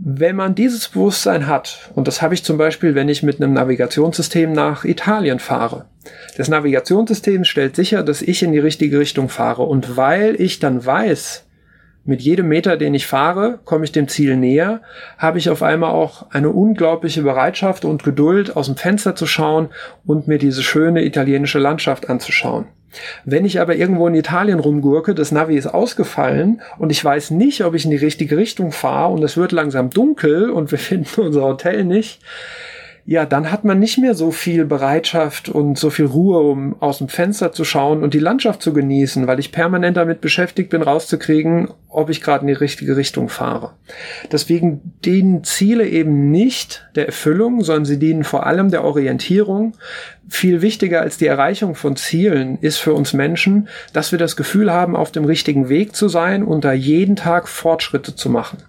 Wenn 0.04 0.36
man 0.36 0.56
dieses 0.56 0.90
Bewusstsein 0.90 1.46
hat, 1.46 1.92
und 1.94 2.08
das 2.08 2.24
habe 2.24 2.34
ich 2.34 2.44
zum 2.44 2.58
Beispiel, 2.58 2.96
wenn 2.96 3.08
ich 3.08 3.22
mit 3.22 3.40
einem 3.40 3.54
Navigationssystem 3.54 4.52
nach 4.52 4.84
Italien 4.84 5.38
fahre. 5.38 5.86
Das 6.38 6.50
Navigationssystem 6.50 7.44
stellt 7.44 7.76
sicher, 7.76 8.02
dass 8.02 8.24
ich 8.24 8.42
in 8.42 8.52
die 8.52 8.58
richtige 8.58 8.98
Richtung 8.98 9.30
fahre. 9.30 9.62
Und 9.62 9.98
weil 9.98 10.42
ich 10.42 10.58
dann 10.58 10.84
weiß, 10.84 11.46
mit 12.04 12.20
jedem 12.22 12.48
Meter, 12.48 12.78
den 12.78 12.96
ich 12.96 13.06
fahre, 13.06 13.60
komme 13.64 13.84
ich 13.84 13.92
dem 13.92 14.08
Ziel 14.08 14.38
näher, 14.38 14.82
habe 15.20 15.38
ich 15.38 15.52
auf 15.52 15.62
einmal 15.62 15.92
auch 15.92 16.32
eine 16.32 16.50
unglaubliche 16.50 17.22
Bereitschaft 17.22 17.86
und 17.86 18.04
Geduld, 18.04 18.56
aus 18.56 18.66
dem 18.66 18.78
Fenster 18.78 19.16
zu 19.16 19.28
schauen 19.28 19.70
und 20.04 20.28
mir 20.28 20.40
diese 20.40 20.64
schöne 20.64 21.06
italienische 21.06 21.60
Landschaft 21.60 22.10
anzuschauen. 22.10 22.66
Wenn 23.26 23.46
ich 23.46 23.60
aber 23.60 23.76
irgendwo 23.76 24.08
in 24.08 24.16
Italien 24.16 24.60
rumgurke, 24.60 25.16
das 25.16 25.32
Navi 25.32 25.56
ist 25.56 25.68
ausgefallen 25.68 26.62
und 26.78 26.92
ich 26.92 27.04
weiß 27.04 27.32
nicht, 27.32 27.64
ob 27.64 27.74
ich 27.74 27.86
in 27.86 27.92
die 27.92 27.98
richtige 27.98 28.38
Richtung 28.38 28.72
fahre 28.72 29.14
und 29.14 29.24
es 29.24 29.38
wird 29.38 29.52
langsam 29.52 29.90
dunkel 29.90 30.50
und 30.50 30.72
wir 30.72 30.80
finden 30.92 31.22
unser 31.22 31.44
Hotel 31.44 31.84
nicht, 31.84 32.20
ja, 33.06 33.26
dann 33.26 33.52
hat 33.52 33.64
man 33.64 33.80
nicht 33.80 33.98
mehr 33.98 34.14
so 34.14 34.32
viel 34.32 34.66
Bereitschaft 34.66 35.50
und 35.50 35.78
so 35.78 35.90
viel 35.90 36.06
Ruhe, 36.06 36.40
um 36.40 36.82
aus 36.82 37.00
dem 37.00 37.08
Fenster 37.08 37.52
zu 37.52 37.64
schauen 37.64 38.04
und 38.04 38.14
die 38.14 38.20
Landschaft 38.20 38.62
zu 38.62 38.74
genießen, 38.74 39.28
weil 39.28 39.40
ich 39.40 39.52
permanent 39.52 39.98
damit 39.98 40.22
beschäftigt 40.22 40.70
bin, 40.70 40.82
rauszukriegen, 40.82 41.70
ob 41.90 42.10
ich 42.10 42.22
gerade 42.22 42.42
in 42.42 42.48
die 42.48 42.54
richtige 42.54 42.96
Richtung 42.96 43.28
fahre. 43.28 43.72
Deswegen 44.32 44.94
dienen 45.04 45.44
Ziele 45.44 45.88
eben 45.88 46.32
nicht 46.32 46.88
der 46.96 47.08
Erfüllung, 47.08 47.64
sondern 47.64 47.86
sie 47.86 48.00
dienen 48.00 48.24
vor 48.24 48.46
allem 48.46 48.72
der 48.72 48.84
Orientierung. 48.84 49.74
Viel 50.30 50.62
wichtiger 50.62 51.02
als 51.02 51.18
die 51.18 51.26
Erreichung 51.26 51.76
von 51.76 51.98
Zielen 51.98 52.58
ist 52.62 52.78
für 52.78 52.94
uns 52.94 53.12
Menschen, 53.12 53.68
dass 53.92 54.14
wir 54.14 54.20
das 54.20 54.38
Gefühl 54.38 54.72
haben, 54.72 54.96
auf 54.96 55.12
dem 55.12 55.26
richtigen 55.26 55.68
Weg 55.68 55.94
zu 55.94 56.08
sein 56.08 56.44
und 56.44 56.64
da 56.64 56.72
jeden 56.72 57.18
Tag 57.18 57.50
Fortschritte 57.50 58.16
zu 58.16 58.30
machen. 58.30 58.60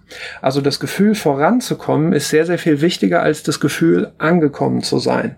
Also 0.41 0.59
das 0.59 0.81
Gefühl 0.81 1.15
voranzukommen 1.15 2.11
ist 2.11 2.27
sehr, 2.27 2.45
sehr 2.45 2.59
viel 2.59 2.81
wichtiger 2.81 3.21
als 3.21 3.43
das 3.43 3.61
Gefühl 3.61 4.11
angekommen 4.23 4.81
zu 4.81 4.99
sein. 4.99 5.35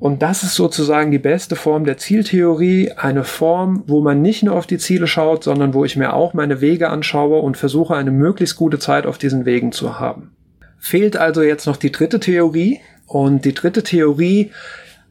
Und 0.00 0.22
das 0.22 0.44
ist 0.44 0.54
sozusagen 0.54 1.10
die 1.10 1.18
beste 1.18 1.56
Form 1.56 1.84
der 1.84 1.96
Zieltheorie, 1.96 2.92
eine 2.92 3.24
Form, 3.24 3.82
wo 3.88 4.00
man 4.00 4.22
nicht 4.22 4.44
nur 4.44 4.54
auf 4.54 4.66
die 4.66 4.78
Ziele 4.78 5.08
schaut, 5.08 5.42
sondern 5.42 5.74
wo 5.74 5.84
ich 5.84 5.96
mir 5.96 6.12
auch 6.14 6.34
meine 6.34 6.60
Wege 6.60 6.88
anschaue 6.88 7.40
und 7.40 7.56
versuche, 7.56 7.96
eine 7.96 8.12
möglichst 8.12 8.56
gute 8.56 8.78
Zeit 8.78 9.06
auf 9.06 9.18
diesen 9.18 9.44
Wegen 9.44 9.72
zu 9.72 9.98
haben. 9.98 10.30
Fehlt 10.78 11.16
also 11.16 11.42
jetzt 11.42 11.66
noch 11.66 11.76
die 11.76 11.90
dritte 11.90 12.20
Theorie. 12.20 12.80
Und 13.06 13.44
die 13.44 13.54
dritte 13.54 13.82
Theorie 13.82 14.52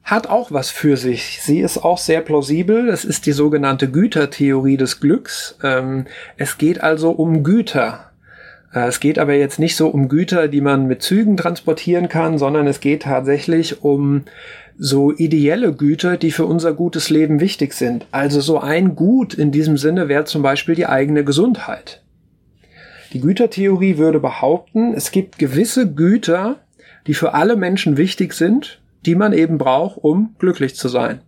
hat 0.04 0.28
auch 0.28 0.52
was 0.52 0.70
für 0.70 0.96
sich. 0.96 1.42
Sie 1.42 1.60
ist 1.60 1.80
auch 1.80 1.98
sehr 1.98 2.22
plausibel. 2.22 2.88
Es 2.88 3.04
ist 3.04 3.26
die 3.26 3.34
sogenannte 3.34 3.92
Gütertheorie 3.92 4.78
des 4.78 5.02
Glücks. 5.02 5.58
Ähm, 5.64 6.06
es 6.38 6.58
geht 6.58 6.82
also 6.82 7.12
um 7.12 7.44
Güter. 7.44 8.07
Äh, 8.78 8.88
es 8.88 9.00
geht 9.00 9.20
aber 9.20 9.34
jetzt 9.34 9.60
nicht 9.60 9.76
so 9.76 9.88
um 9.88 10.08
Güter, 10.08 10.48
die 10.48 10.62
man 10.62 10.88
mit 10.88 11.02
Zügen 11.02 11.38
transportieren 11.38 12.10
kann, 12.10 12.38
sondern 12.38 12.68
es 12.68 12.80
geht 12.80 13.04
tatsächlich 13.04 13.84
um 13.84 14.24
so 14.78 15.12
ideelle 15.12 15.74
Güter, 15.74 16.18
die 16.18 16.32
für 16.32 16.46
unser 16.46 16.74
gutes 16.74 17.10
Leben 17.10 17.40
wichtig 17.40 17.74
sind. 17.74 18.06
Also 18.12 18.42
so 18.42 18.60
ein 18.60 18.96
Gut 18.96 19.34
in 19.34 19.52
diesem 19.52 19.78
Sinne 19.78 20.08
wäre 20.08 20.26
zum 20.26 20.44
Beispiel 20.44 20.76
die 20.76 20.86
eigene 20.86 21.24
Gesundheit. 21.24 22.04
Die 23.14 23.22
Gütertheorie 23.22 23.98
würde 23.98 24.20
behaupten, 24.20 24.94
es 24.94 25.12
gibt 25.12 25.40
gewisse 25.40 25.92
Güter, 25.92 26.58
die 27.08 27.16
für 27.16 27.34
alle 27.34 27.56
Menschen 27.56 27.98
wichtig 27.98 28.34
sind, 28.34 28.80
die 29.06 29.16
man 29.16 29.34
eben 29.34 29.58
braucht, 29.58 29.98
um 30.04 30.36
glücklich 30.38 30.76
zu 30.76 30.90
sein. 30.90 31.22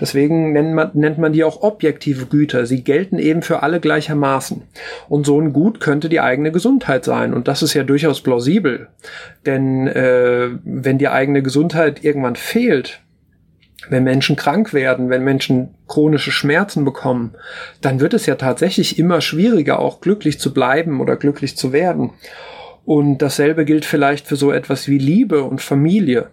Deswegen 0.00 0.52
nennt 0.52 0.74
man, 0.74 0.90
nennt 0.94 1.18
man 1.18 1.32
die 1.32 1.44
auch 1.44 1.62
objektive 1.62 2.26
Güter. 2.26 2.66
Sie 2.66 2.84
gelten 2.84 3.18
eben 3.18 3.42
für 3.42 3.62
alle 3.62 3.80
gleichermaßen. 3.80 4.62
Und 5.08 5.26
so 5.26 5.40
ein 5.40 5.52
Gut 5.52 5.80
könnte 5.80 6.08
die 6.08 6.20
eigene 6.20 6.52
Gesundheit 6.52 7.04
sein. 7.04 7.34
Und 7.34 7.48
das 7.48 7.62
ist 7.62 7.74
ja 7.74 7.84
durchaus 7.84 8.20
plausibel. 8.20 8.88
Denn 9.46 9.86
äh, 9.88 10.48
wenn 10.64 10.98
die 10.98 11.08
eigene 11.08 11.42
Gesundheit 11.42 12.04
irgendwann 12.04 12.36
fehlt, 12.36 13.00
wenn 13.88 14.04
Menschen 14.04 14.36
krank 14.36 14.74
werden, 14.74 15.08
wenn 15.08 15.24
Menschen 15.24 15.74
chronische 15.86 16.32
Schmerzen 16.32 16.84
bekommen, 16.84 17.34
dann 17.80 18.00
wird 18.00 18.14
es 18.14 18.26
ja 18.26 18.34
tatsächlich 18.34 18.98
immer 18.98 19.20
schwieriger, 19.20 19.78
auch 19.78 20.00
glücklich 20.00 20.38
zu 20.40 20.52
bleiben 20.52 21.00
oder 21.00 21.16
glücklich 21.16 21.56
zu 21.56 21.72
werden. 21.72 22.10
Und 22.84 23.18
dasselbe 23.18 23.64
gilt 23.64 23.84
vielleicht 23.84 24.26
für 24.26 24.36
so 24.36 24.50
etwas 24.50 24.88
wie 24.88 24.98
Liebe 24.98 25.44
und 25.44 25.60
Familie. 25.60 26.28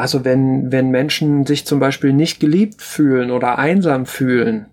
Also 0.00 0.24
wenn, 0.24 0.72
wenn 0.72 0.88
Menschen 0.88 1.44
sich 1.44 1.66
zum 1.66 1.78
Beispiel 1.78 2.14
nicht 2.14 2.40
geliebt 2.40 2.80
fühlen 2.80 3.30
oder 3.30 3.58
einsam 3.58 4.06
fühlen, 4.06 4.64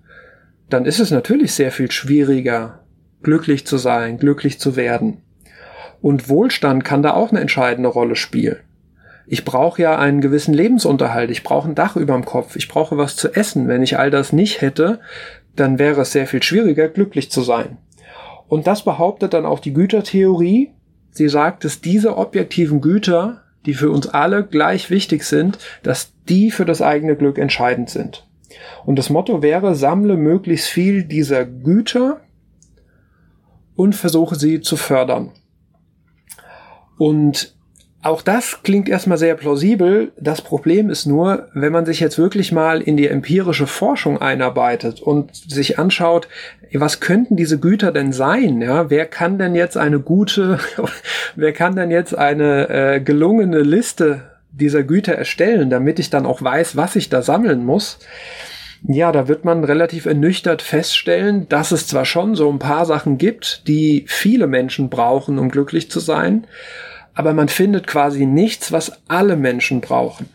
dann 0.69 0.85
ist 0.85 1.01
es 1.01 1.11
natürlich 1.11 1.51
sehr 1.51 1.73
viel 1.73 1.91
schwieriger, 1.91 2.79
glücklich 3.23 3.67
zu 3.67 3.77
sein, 3.77 4.19
glücklich 4.19 4.57
zu 4.57 4.77
werden. 4.77 5.17
Und 6.01 6.29
Wohlstand 6.29 6.85
kann 6.85 7.03
da 7.03 7.13
auch 7.13 7.31
eine 7.31 7.41
entscheidende 7.41 7.89
Rolle 7.89 8.15
spielen. 8.15 8.55
Ich 9.25 9.43
brauche 9.43 9.81
ja 9.81 9.99
einen 9.99 10.21
gewissen 10.21 10.53
Lebensunterhalt, 10.53 11.29
ich 11.29 11.43
brauche 11.43 11.67
ein 11.67 11.75
Dach 11.75 11.97
überm 11.97 12.23
Kopf, 12.23 12.55
ich 12.55 12.69
brauche 12.69 12.97
was 12.97 13.17
zu 13.17 13.35
essen. 13.35 13.67
Wenn 13.67 13.83
ich 13.83 13.99
all 13.99 14.09
das 14.09 14.31
nicht 14.31 14.61
hätte, 14.61 15.01
dann 15.57 15.77
wäre 15.77 16.03
es 16.03 16.13
sehr 16.13 16.27
viel 16.27 16.41
schwieriger, 16.41 16.87
glücklich 16.87 17.29
zu 17.31 17.41
sein. 17.41 17.79
Und 18.47 18.65
das 18.65 18.85
behauptet 18.85 19.33
dann 19.33 19.45
auch 19.45 19.59
die 19.59 19.73
Gütertheorie. 19.73 20.71
Sie 21.11 21.27
sagt, 21.27 21.65
dass 21.65 21.81
diese 21.81 22.15
objektiven 22.15 22.79
Güter 22.79 23.43
die 23.67 23.75
für 23.75 23.91
uns 23.91 24.07
alle 24.07 24.43
gleich 24.43 24.89
wichtig 24.89 25.23
sind, 25.23 25.59
dass 25.83 26.13
die 26.27 26.49
für 26.49 26.65
das 26.65 26.81
eigene 26.81 27.15
Glück 27.15 27.37
entscheidend 27.37 27.91
sind. 27.91 28.27
Und 28.85 28.97
das 28.97 29.09
Motto 29.09 29.43
wäre, 29.43 29.75
sammle 29.75 30.17
möglichst 30.17 30.67
viel 30.67 31.03
dieser 31.03 31.45
Güter 31.45 32.21
und 33.75 33.95
versuche 33.95 34.35
sie 34.35 34.61
zu 34.61 34.77
fördern. 34.77 35.31
Und 36.97 37.56
auch 38.03 38.21
das 38.21 38.61
klingt 38.63 38.87
erstmal 38.87 39.17
sehr 39.17 39.35
plausibel. 39.35 40.11
Das 40.19 40.41
Problem 40.41 40.89
ist 40.89 41.07
nur, 41.07 41.47
wenn 41.53 41.71
man 41.71 41.85
sich 41.85 41.99
jetzt 41.99 42.17
wirklich 42.17 42.51
mal 42.51 42.81
in 42.81 42.95
die 42.95 43.07
empirische 43.07 43.67
Forschung 43.67 44.21
einarbeitet 44.21 45.01
und 45.01 45.35
sich 45.35 45.79
anschaut, 45.79 46.27
was 46.73 46.99
könnten 46.99 47.35
diese 47.35 47.59
Güter 47.59 47.91
denn 47.91 48.13
sein? 48.13 48.61
Ja, 48.61 48.89
wer 48.89 49.05
kann 49.07 49.39
denn 49.39 49.55
jetzt 49.55 49.77
eine 49.77 49.99
gute, 49.99 50.59
wer 51.35 51.53
kann 51.53 51.75
denn 51.75 51.89
jetzt 51.91 52.15
eine 52.15 52.69
äh, 52.69 52.99
gelungene 53.01 53.61
Liste 53.61 54.21
dieser 54.51 54.83
Güter 54.83 55.13
erstellen, 55.13 55.69
damit 55.69 55.99
ich 55.99 56.09
dann 56.09 56.25
auch 56.25 56.41
weiß, 56.41 56.75
was 56.77 56.95
ich 56.95 57.09
da 57.09 57.21
sammeln 57.21 57.65
muss? 57.65 57.99
Ja, 58.83 59.11
da 59.11 59.27
wird 59.27 59.43
man 59.43 59.63
relativ 59.63 60.05
ernüchtert 60.05 60.61
feststellen, 60.61 61.49
dass 61.49 61.71
es 61.71 61.87
zwar 61.87 62.05
schon 62.05 62.35
so 62.35 62.49
ein 62.51 62.59
paar 62.59 62.85
Sachen 62.85 63.17
gibt, 63.17 63.67
die 63.67 64.05
viele 64.07 64.45
Menschen 64.45 64.89
brauchen, 64.89 65.39
um 65.39 65.49
glücklich 65.49 65.89
zu 65.89 65.99
sein, 65.99 66.45
aber 67.17 67.33
man 67.33 67.47
findet 67.47 67.87
quasi 67.87 68.27
nichts, 68.27 68.71
was 68.71 68.91
alle 69.07 69.35
Menschen 69.37 69.81
brauchen. 69.81 70.29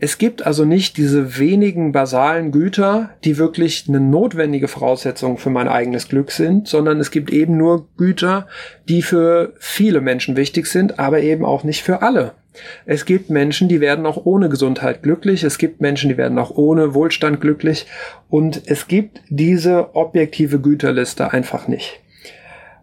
Es 0.00 0.18
gibt 0.18 0.44
also 0.44 0.64
nicht 0.64 0.96
diese 0.96 1.38
wenigen 1.38 1.92
basalen 1.92 2.50
Güter, 2.50 3.10
die 3.22 3.38
wirklich 3.38 3.84
eine 3.86 4.00
notwendige 4.00 4.66
Voraussetzung 4.66 5.38
für 5.38 5.50
mein 5.50 5.68
eigenes 5.68 6.08
Glück 6.08 6.32
sind, 6.32 6.66
sondern 6.66 6.98
es 6.98 7.12
gibt 7.12 7.30
eben 7.30 7.56
nur 7.56 7.86
Güter, 7.96 8.48
die 8.88 9.00
für 9.00 9.54
viele 9.60 10.00
Menschen 10.00 10.34
wichtig 10.36 10.66
sind, 10.66 10.98
aber 10.98 11.20
eben 11.20 11.44
auch 11.44 11.62
nicht 11.62 11.84
für 11.84 12.02
alle. 12.02 12.32
Es 12.84 13.04
gibt 13.04 13.30
Menschen, 13.30 13.68
die 13.68 13.80
werden 13.80 14.04
auch 14.04 14.26
ohne 14.26 14.48
Gesundheit 14.48 15.04
glücklich, 15.04 15.44
es 15.44 15.56
gibt 15.56 15.80
Menschen, 15.80 16.08
die 16.08 16.16
werden 16.16 16.36
auch 16.36 16.50
ohne 16.50 16.94
Wohlstand 16.94 17.40
glücklich 17.40 17.86
und 18.28 18.60
es 18.66 18.88
gibt 18.88 19.22
diese 19.28 19.94
objektive 19.94 20.58
Güterliste 20.58 21.32
einfach 21.32 21.68
nicht. 21.68 22.01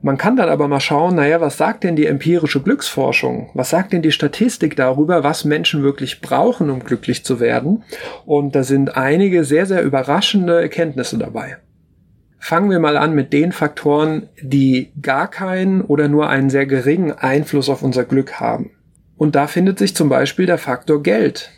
Man 0.02 0.18
kann 0.18 0.38
dann 0.38 0.48
aber 0.48 0.68
mal 0.70 0.80
schauen, 0.80 1.16
naja, 1.16 1.42
was 1.42 1.58
sagt 1.58 1.84
denn 1.84 1.98
die 1.98 2.06
empirische 2.06 2.62
Glücksforschung? 2.62 3.50
Was 3.54 3.70
sagt 3.70 3.92
denn 3.92 4.02
die 4.02 4.14
Statistik 4.14 4.78
darüber, 4.78 5.24
was 5.24 5.44
Menschen 5.44 5.84
wirklich 5.84 6.22
brauchen, 6.22 6.70
um 6.70 6.84
glücklich 6.84 7.26
zu 7.26 7.40
werden? 7.42 7.84
Und 8.26 8.56
da 8.56 8.64
sind 8.64 8.96
einige 8.96 9.44
sehr, 9.44 9.66
sehr 9.66 9.84
überraschende 9.84 10.62
Erkenntnisse 10.62 11.18
dabei. 11.18 11.58
Fangen 12.38 12.72
wir 12.72 12.80
mal 12.80 12.96
an 12.96 13.14
mit 13.14 13.34
den 13.34 13.52
Faktoren, 13.52 14.30
die 14.42 14.94
gar 15.02 15.30
keinen 15.30 15.82
oder 15.82 16.08
nur 16.08 16.30
einen 16.30 16.50
sehr 16.50 16.66
geringen 16.66 17.12
Einfluss 17.12 17.70
auf 17.70 17.84
unser 17.84 18.06
Glück 18.06 18.40
haben. 18.40 18.72
Und 19.18 19.36
da 19.36 19.48
findet 19.48 19.78
sich 19.80 19.94
zum 19.94 20.08
Beispiel 20.08 20.46
der 20.46 20.58
Faktor 20.58 21.04
Geld. 21.04 21.52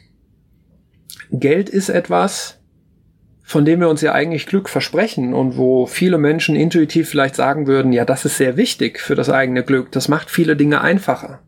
Geld 1.30 1.69
ist 1.69 1.89
etwas, 1.89 2.61
von 3.51 3.65
dem 3.65 3.81
wir 3.81 3.89
uns 3.89 4.01
ja 4.01 4.13
eigentlich 4.13 4.47
Glück 4.47 4.69
versprechen 4.69 5.33
und 5.33 5.57
wo 5.57 5.85
viele 5.85 6.17
Menschen 6.17 6.55
intuitiv 6.55 7.09
vielleicht 7.09 7.35
sagen 7.35 7.67
würden, 7.67 7.91
ja, 7.91 8.05
das 8.05 8.25
ist 8.25 8.37
sehr 8.37 8.57
wichtig 8.57 8.99
für 8.99 9.13
das 9.13 9.29
eigene 9.29 9.63
Glück, 9.63 9.91
das 9.91 10.07
macht 10.07 10.31
viele 10.31 10.55
Dinge 10.55 10.81
einfacher. 10.81 11.39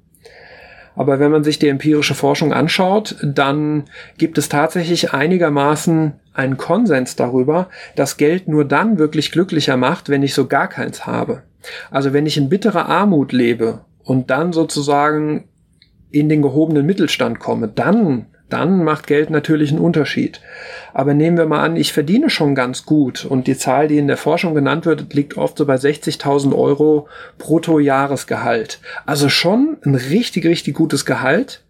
Aber 0.95 1.19
wenn 1.19 1.31
man 1.31 1.43
sich 1.43 1.57
die 1.57 1.69
empirische 1.69 2.13
Forschung 2.13 2.53
anschaut, 2.53 3.15
dann 3.23 3.85
gibt 4.17 4.37
es 4.37 4.49
tatsächlich 4.49 5.13
einigermaßen 5.13 6.13
einen 6.33 6.57
Konsens 6.57 7.15
darüber, 7.15 7.69
dass 7.95 8.17
Geld 8.17 8.47
nur 8.47 8.65
dann 8.65 8.99
wirklich 8.99 9.31
glücklicher 9.31 9.77
macht, 9.77 10.09
wenn 10.09 10.23
ich 10.23 10.33
so 10.33 10.47
gar 10.47 10.67
keins 10.67 11.07
habe. 11.07 11.43
Also 11.89 12.13
wenn 12.13 12.25
ich 12.25 12.37
in 12.37 12.49
bitterer 12.49 12.87
Armut 12.89 13.31
lebe 13.31 13.85
und 14.03 14.29
dann 14.29 14.53
sozusagen 14.53 15.45
in 16.11 16.29
den 16.29 16.41
gehobenen 16.41 16.85
Mittelstand 16.85 17.39
komme, 17.39 17.69
dann 17.69 18.27
dann 18.53 18.83
macht 18.83 19.07
Geld 19.07 19.31
natürlich 19.31 19.71
einen 19.71 19.79
Unterschied. 19.79 20.39
Aber 20.93 21.15
nehmen 21.15 21.37
wir 21.37 21.47
mal 21.47 21.63
an, 21.63 21.75
ich 21.75 21.91
verdiene 21.91 22.29
schon 22.29 22.53
ganz 22.53 22.85
gut 22.85 23.25
und 23.25 23.47
die 23.47 23.57
Zahl, 23.57 23.87
die 23.87 23.97
in 23.97 24.07
der 24.07 24.15
Forschung 24.15 24.53
genannt 24.53 24.85
wird, 24.85 25.11
liegt 25.13 25.37
oft 25.37 25.57
so 25.57 25.65
bei 25.65 25.75
60.000 25.75 26.55
Euro 26.55 27.07
brutto 27.39 27.79
Jahresgehalt. 27.79 28.79
Also 29.07 29.27
schon 29.27 29.77
ein 29.83 29.95
richtig, 29.95 30.45
richtig 30.45 30.75
gutes 30.75 31.03
Gehalt, 31.03 31.63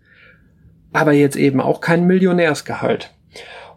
aber 0.91 1.13
jetzt 1.13 1.37
eben 1.37 1.61
auch 1.61 1.79
kein 1.79 2.05
Millionärsgehalt. 2.05 3.11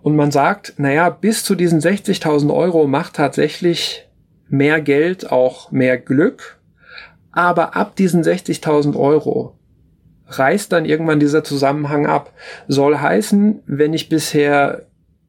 Und 0.03 0.17
man 0.17 0.33
sagt, 0.33 0.75
naja, 0.79 1.09
bis 1.09 1.45
zu 1.45 1.55
diesen 1.55 1.81
60.000 1.81 2.53
Euro 2.53 2.89
macht 2.89 3.15
tatsächlich 3.15 4.09
mehr 4.49 4.81
Geld 4.81 5.31
auch 5.31 5.71
mehr 5.71 5.97
Glück. 5.97 6.59
Aber 7.31 7.77
ab 7.77 7.95
diesen 7.95 8.25
60.000 8.25 8.97
Euro 8.97 9.55
reißt 10.29 10.73
dann 10.73 10.85
irgendwann 10.85 11.21
dieser 11.21 11.45
Zusammenhang 11.45 12.07
ab. 12.07 12.33
Soll 12.69 12.99
heißen, 12.99 13.63
wenn 13.67 13.95
ich 13.95 14.09
bisher 14.09 14.87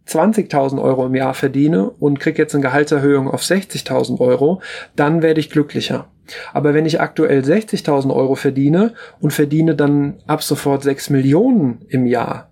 20.000 0.08 0.82
Euro 0.82 1.06
im 1.06 1.16
Jahr 1.16 1.34
verdiene 1.34 1.90
und 1.90 2.20
kriege 2.20 2.42
jetzt 2.42 2.56
eine 2.56 2.64
Gehaltserhöhung 2.64 3.30
auf 3.30 3.42
60.000 3.42 4.20
Euro, 4.20 4.62
dann 4.96 5.22
werde 5.22 5.40
ich 5.40 5.50
glücklicher. 5.50 6.08
Aber 6.54 6.74
wenn 6.74 6.86
ich 6.86 7.02
aktuell 7.02 7.42
60.000 7.42 8.14
Euro 8.14 8.36
verdiene 8.36 8.94
und 9.20 9.34
verdiene 9.34 9.76
dann 9.76 10.16
ab 10.28 10.44
sofort 10.44 10.84
6 10.84 11.10
Millionen 11.10 11.86
im 11.90 12.06
Jahr, 12.06 12.50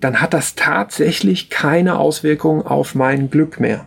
dann 0.00 0.20
hat 0.20 0.32
das 0.32 0.54
tatsächlich 0.54 1.50
keine 1.50 1.98
Auswirkung 1.98 2.64
auf 2.64 2.94
mein 2.94 3.30
Glück 3.30 3.58
mehr. 3.58 3.86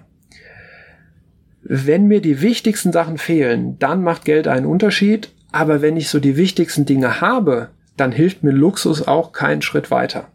Wenn 1.64 2.08
mir 2.08 2.22
die 2.22 2.42
wichtigsten 2.42 2.92
Sachen 2.92 3.18
fehlen, 3.18 3.78
dann 3.80 4.04
macht 4.04 4.26
Geld 4.26 4.48
einen 4.48 4.66
Unterschied, 4.66 5.32
aber 5.52 5.82
wenn 5.82 5.98
ich 5.98 6.10
so 6.10 6.20
die 6.20 6.38
wichtigsten 6.38 6.86
Dinge 6.86 7.22
habe, 7.22 7.70
dann 7.98 8.12
hilft 8.12 8.44
mir 8.44 8.52
Luxus 8.52 9.08
auch 9.08 9.32
keinen 9.32 9.62
Schritt 9.62 9.92
weiter. 9.92 10.28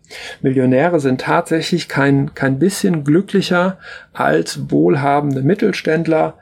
Millionäre 0.43 1.01
sind 1.01 1.23
tatsächlich 1.23 1.89
kein, 1.89 2.35
kein 2.35 2.59
bisschen 2.59 3.03
glücklicher 3.03 3.79
als 4.13 4.71
wohlhabende 4.71 5.43
Mittelständler. 5.43 6.35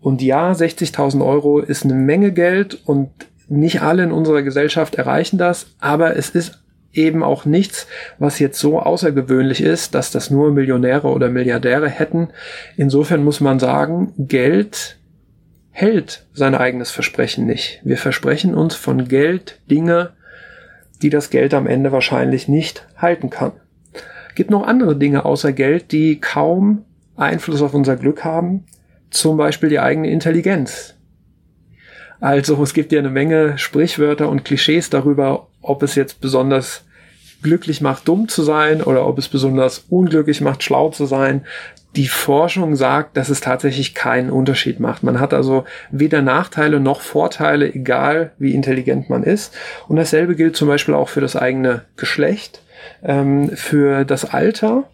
Und 0.00 0.22
ja, 0.22 0.52
60.000 0.52 1.24
Euro 1.24 1.58
ist 1.58 1.84
eine 1.84 1.94
Menge 1.94 2.32
Geld 2.32 2.80
und 2.86 3.10
nicht 3.48 3.82
alle 3.82 4.04
in 4.04 4.12
unserer 4.12 4.42
Gesellschaft 4.42 4.94
erreichen 4.94 5.36
das, 5.36 5.66
aber 5.80 6.16
es 6.16 6.30
ist 6.30 6.60
eben 6.92 7.22
auch 7.22 7.44
nichts, 7.44 7.86
was 8.18 8.38
jetzt 8.38 8.58
so 8.58 8.80
außergewöhnlich 8.80 9.60
ist, 9.60 9.94
dass 9.94 10.10
das 10.10 10.30
nur 10.30 10.52
Millionäre 10.52 11.08
oder 11.08 11.28
Milliardäre 11.28 11.88
hätten. 11.88 12.28
Insofern 12.76 13.22
muss 13.22 13.40
man 13.40 13.58
sagen, 13.58 14.12
Geld 14.18 14.99
hält 15.70 16.26
sein 16.32 16.54
eigenes 16.54 16.90
Versprechen 16.90 17.46
nicht. 17.46 17.80
Wir 17.84 17.96
versprechen 17.96 18.54
uns 18.54 18.74
von 18.74 19.08
Geld 19.08 19.60
Dinge, 19.70 20.10
die 21.02 21.10
das 21.10 21.30
Geld 21.30 21.54
am 21.54 21.66
Ende 21.66 21.92
wahrscheinlich 21.92 22.48
nicht 22.48 22.86
halten 22.96 23.30
kann. 23.30 23.52
Gibt 24.34 24.50
noch 24.50 24.66
andere 24.66 24.96
Dinge 24.96 25.24
außer 25.24 25.52
Geld, 25.52 25.92
die 25.92 26.20
kaum 26.20 26.84
Einfluss 27.16 27.62
auf 27.62 27.74
unser 27.74 27.96
Glück 27.96 28.24
haben, 28.24 28.64
zum 29.10 29.36
Beispiel 29.36 29.68
die 29.68 29.80
eigene 29.80 30.10
Intelligenz. 30.10 30.94
Also 32.20 32.62
es 32.62 32.74
gibt 32.74 32.92
ja 32.92 32.98
eine 32.98 33.10
Menge 33.10 33.56
Sprichwörter 33.58 34.28
und 34.28 34.44
Klischees 34.44 34.90
darüber, 34.90 35.48
ob 35.62 35.82
es 35.82 35.94
jetzt 35.94 36.20
besonders 36.20 36.84
glücklich 37.42 37.80
macht, 37.80 38.08
dumm 38.08 38.28
zu 38.28 38.42
sein 38.42 38.82
oder 38.82 39.06
ob 39.06 39.18
es 39.18 39.28
besonders 39.28 39.84
unglücklich 39.88 40.40
macht, 40.40 40.62
schlau 40.62 40.90
zu 40.90 41.06
sein. 41.06 41.44
Die 41.96 42.06
Forschung 42.06 42.76
sagt, 42.76 43.16
dass 43.16 43.30
es 43.30 43.40
tatsächlich 43.40 43.94
keinen 43.94 44.30
Unterschied 44.30 44.78
macht. 44.78 45.02
Man 45.02 45.18
hat 45.18 45.34
also 45.34 45.64
weder 45.90 46.22
Nachteile 46.22 46.78
noch 46.78 47.00
Vorteile, 47.00 47.72
egal 47.74 48.32
wie 48.38 48.54
intelligent 48.54 49.10
man 49.10 49.24
ist. 49.24 49.56
Und 49.88 49.96
dasselbe 49.96 50.36
gilt 50.36 50.54
zum 50.54 50.68
Beispiel 50.68 50.94
auch 50.94 51.08
für 51.08 51.20
das 51.20 51.34
eigene 51.34 51.82
Geschlecht, 51.96 52.62
ähm, 53.02 53.50
für 53.56 54.04
das 54.04 54.24
Alter, 54.24 54.84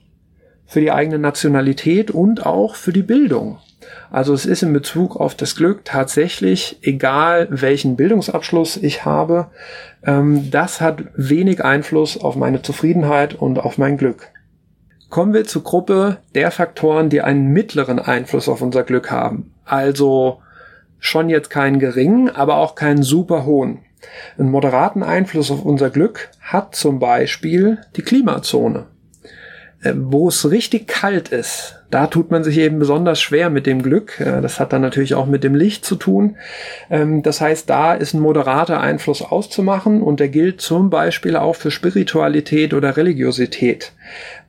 für 0.66 0.80
die 0.80 0.90
eigene 0.90 1.18
Nationalität 1.18 2.11
und 2.11 2.46
auch 2.46 2.76
für 2.76 2.92
die 2.92 3.02
Bildung. 3.02 3.59
Also 4.11 4.33
es 4.35 4.47
ist 4.47 4.62
in 4.62 4.73
Bezug 4.73 5.16
auf 5.16 5.35
das 5.35 5.57
Glück 5.57 5.85
tatsächlich 5.85 6.79
egal, 6.83 7.49
welchen 7.51 7.97
Bildungsabschluss 7.97 8.77
ich 8.77 9.05
habe, 9.05 9.49
ähm, 10.05 10.51
das 10.51 10.81
hat 10.81 11.05
wenig 11.16 11.64
Einfluss 11.64 12.21
auf 12.21 12.37
meine 12.37 12.62
Zufriedenheit 12.62 13.35
und 13.35 13.59
auf 13.59 13.79
mein 13.79 13.97
Glück. 13.97 14.29
Kommen 15.11 15.35
wir 15.35 15.45
zur 15.45 15.62
Gruppe 15.62 16.19
der 16.35 16.51
Faktoren, 16.51 17.11
die 17.11 17.23
einen 17.23 17.53
mittleren 17.53 17.99
Einfluss 17.99 18.49
auf 18.49 18.61
unser 18.61 18.83
Glück 18.83 19.11
haben. 19.11 19.53
Also 19.64 20.40
schon 20.99 21.29
jetzt 21.29 21.51
keinen 21.51 21.79
geringen, 21.79 22.29
aber 22.29 22.57
auch 22.57 22.75
keinen 22.75 23.03
super 23.03 23.45
hohen. 23.45 23.81
Einen 24.38 24.51
moderaten 24.51 25.03
Einfluss 25.03 25.51
auf 25.51 25.64
unser 25.64 25.90
Glück 25.90 26.29
hat 26.40 26.75
zum 26.75 26.99
Beispiel 26.99 27.79
die 27.97 28.03
Klimazone. 28.03 28.87
Äh, 29.83 29.92
wo 29.97 30.29
es 30.29 30.51
richtig 30.51 30.87
kalt 30.88 31.29
ist, 31.29 31.76
da 31.90 32.07
tut 32.07 32.31
man 32.31 32.42
sich 32.42 32.59
eben 32.59 32.79
besonders 32.79 33.20
schwer 33.20 33.51
mit 33.51 33.66
dem 33.66 33.83
Glück. 33.83 34.20
Äh, 34.20 34.40
das 34.40 34.59
hat 34.59 34.72
dann 34.72 34.83
natürlich 34.83 35.14
auch 35.14 35.27
mit 35.27 35.44
dem 35.44 35.55
Licht 35.55 35.85
zu 35.85 35.96
tun. 35.96 36.37
Ähm, 36.90 37.22
das 37.22 37.40
heißt, 37.40 37.68
da 37.70 37.94
ist 37.94 38.14
ein 38.14 38.20
moderater 38.20 38.81
Einfluss 38.81 39.22
auszumachen 39.22 40.03
und 40.03 40.20
der 40.20 40.29
gilt 40.29 40.61
zum 40.61 40.90
Beispiel 40.90 41.37
auch 41.37 41.57
für 41.57 41.70
Spiritualität 41.70 42.75
oder 42.75 42.96
Religiosität. 42.96 43.92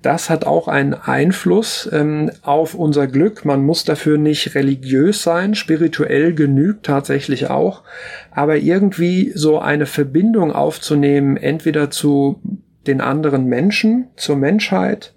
Das 0.02 0.30
hat 0.30 0.45
auch 0.45 0.67
einen 0.67 0.93
Einfluss 0.93 1.89
ähm, 1.91 2.32
auf 2.41 2.76
unser 2.76 3.08
Glück. 3.08 3.45
Man 3.45 3.63
muss 3.63 3.84
dafür 3.84 4.17
nicht 4.17 4.56
religiös 4.56 5.23
sein. 5.23 5.56
Spirituell 5.56 6.34
genügt 6.34 6.86
tatsächlich 6.86 7.50
auch. 7.50 7.84
Aber 8.32 8.58
irgendwie 8.58 9.32
so 9.34 9.60
eine 9.60 9.86
Verbindung 9.86 10.52
aufzunehmen, 10.52 11.36
entweder 11.38 11.91
zu 11.91 12.39
den 12.86 13.02
anderen 13.02 13.45
Menschen, 13.45 14.08
zur 14.15 14.38
Menschheit, 14.38 15.13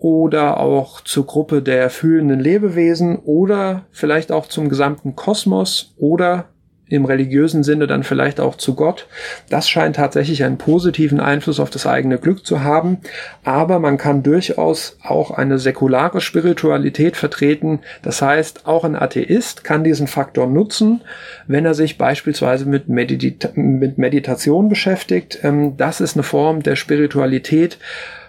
oder 0.00 0.58
auch 0.58 1.02
zur 1.02 1.26
Gruppe 1.26 1.62
der 1.62 1.90
fühlenden 1.90 2.40
Lebewesen 2.40 3.18
oder 3.18 3.84
vielleicht 3.92 4.32
auch 4.32 4.46
zum 4.46 4.68
gesamten 4.68 5.14
Kosmos 5.14 5.94
oder 5.98 6.46
im 6.90 7.04
religiösen 7.04 7.62
Sinne 7.62 7.86
dann 7.86 8.02
vielleicht 8.02 8.40
auch 8.40 8.56
zu 8.56 8.74
Gott. 8.74 9.06
Das 9.48 9.68
scheint 9.68 9.96
tatsächlich 9.96 10.42
einen 10.42 10.58
positiven 10.58 11.20
Einfluss 11.20 11.60
auf 11.60 11.70
das 11.70 11.86
eigene 11.86 12.18
Glück 12.18 12.44
zu 12.44 12.62
haben. 12.62 12.98
Aber 13.44 13.78
man 13.78 13.96
kann 13.96 14.22
durchaus 14.22 14.98
auch 15.02 15.30
eine 15.30 15.58
säkulare 15.58 16.20
Spiritualität 16.20 17.16
vertreten. 17.16 17.80
Das 18.02 18.20
heißt, 18.22 18.66
auch 18.66 18.84
ein 18.84 18.96
Atheist 18.96 19.62
kann 19.62 19.84
diesen 19.84 20.08
Faktor 20.08 20.48
nutzen, 20.48 21.02
wenn 21.46 21.64
er 21.64 21.74
sich 21.74 21.96
beispielsweise 21.96 22.66
mit, 22.66 22.88
Medita 22.88 23.50
mit 23.54 23.98
Meditation 23.98 24.68
beschäftigt. 24.68 25.38
Ähm, 25.44 25.76
das 25.76 26.00
ist 26.00 26.16
eine 26.16 26.24
Form 26.24 26.62
der 26.64 26.74
Spiritualität, 26.74 27.78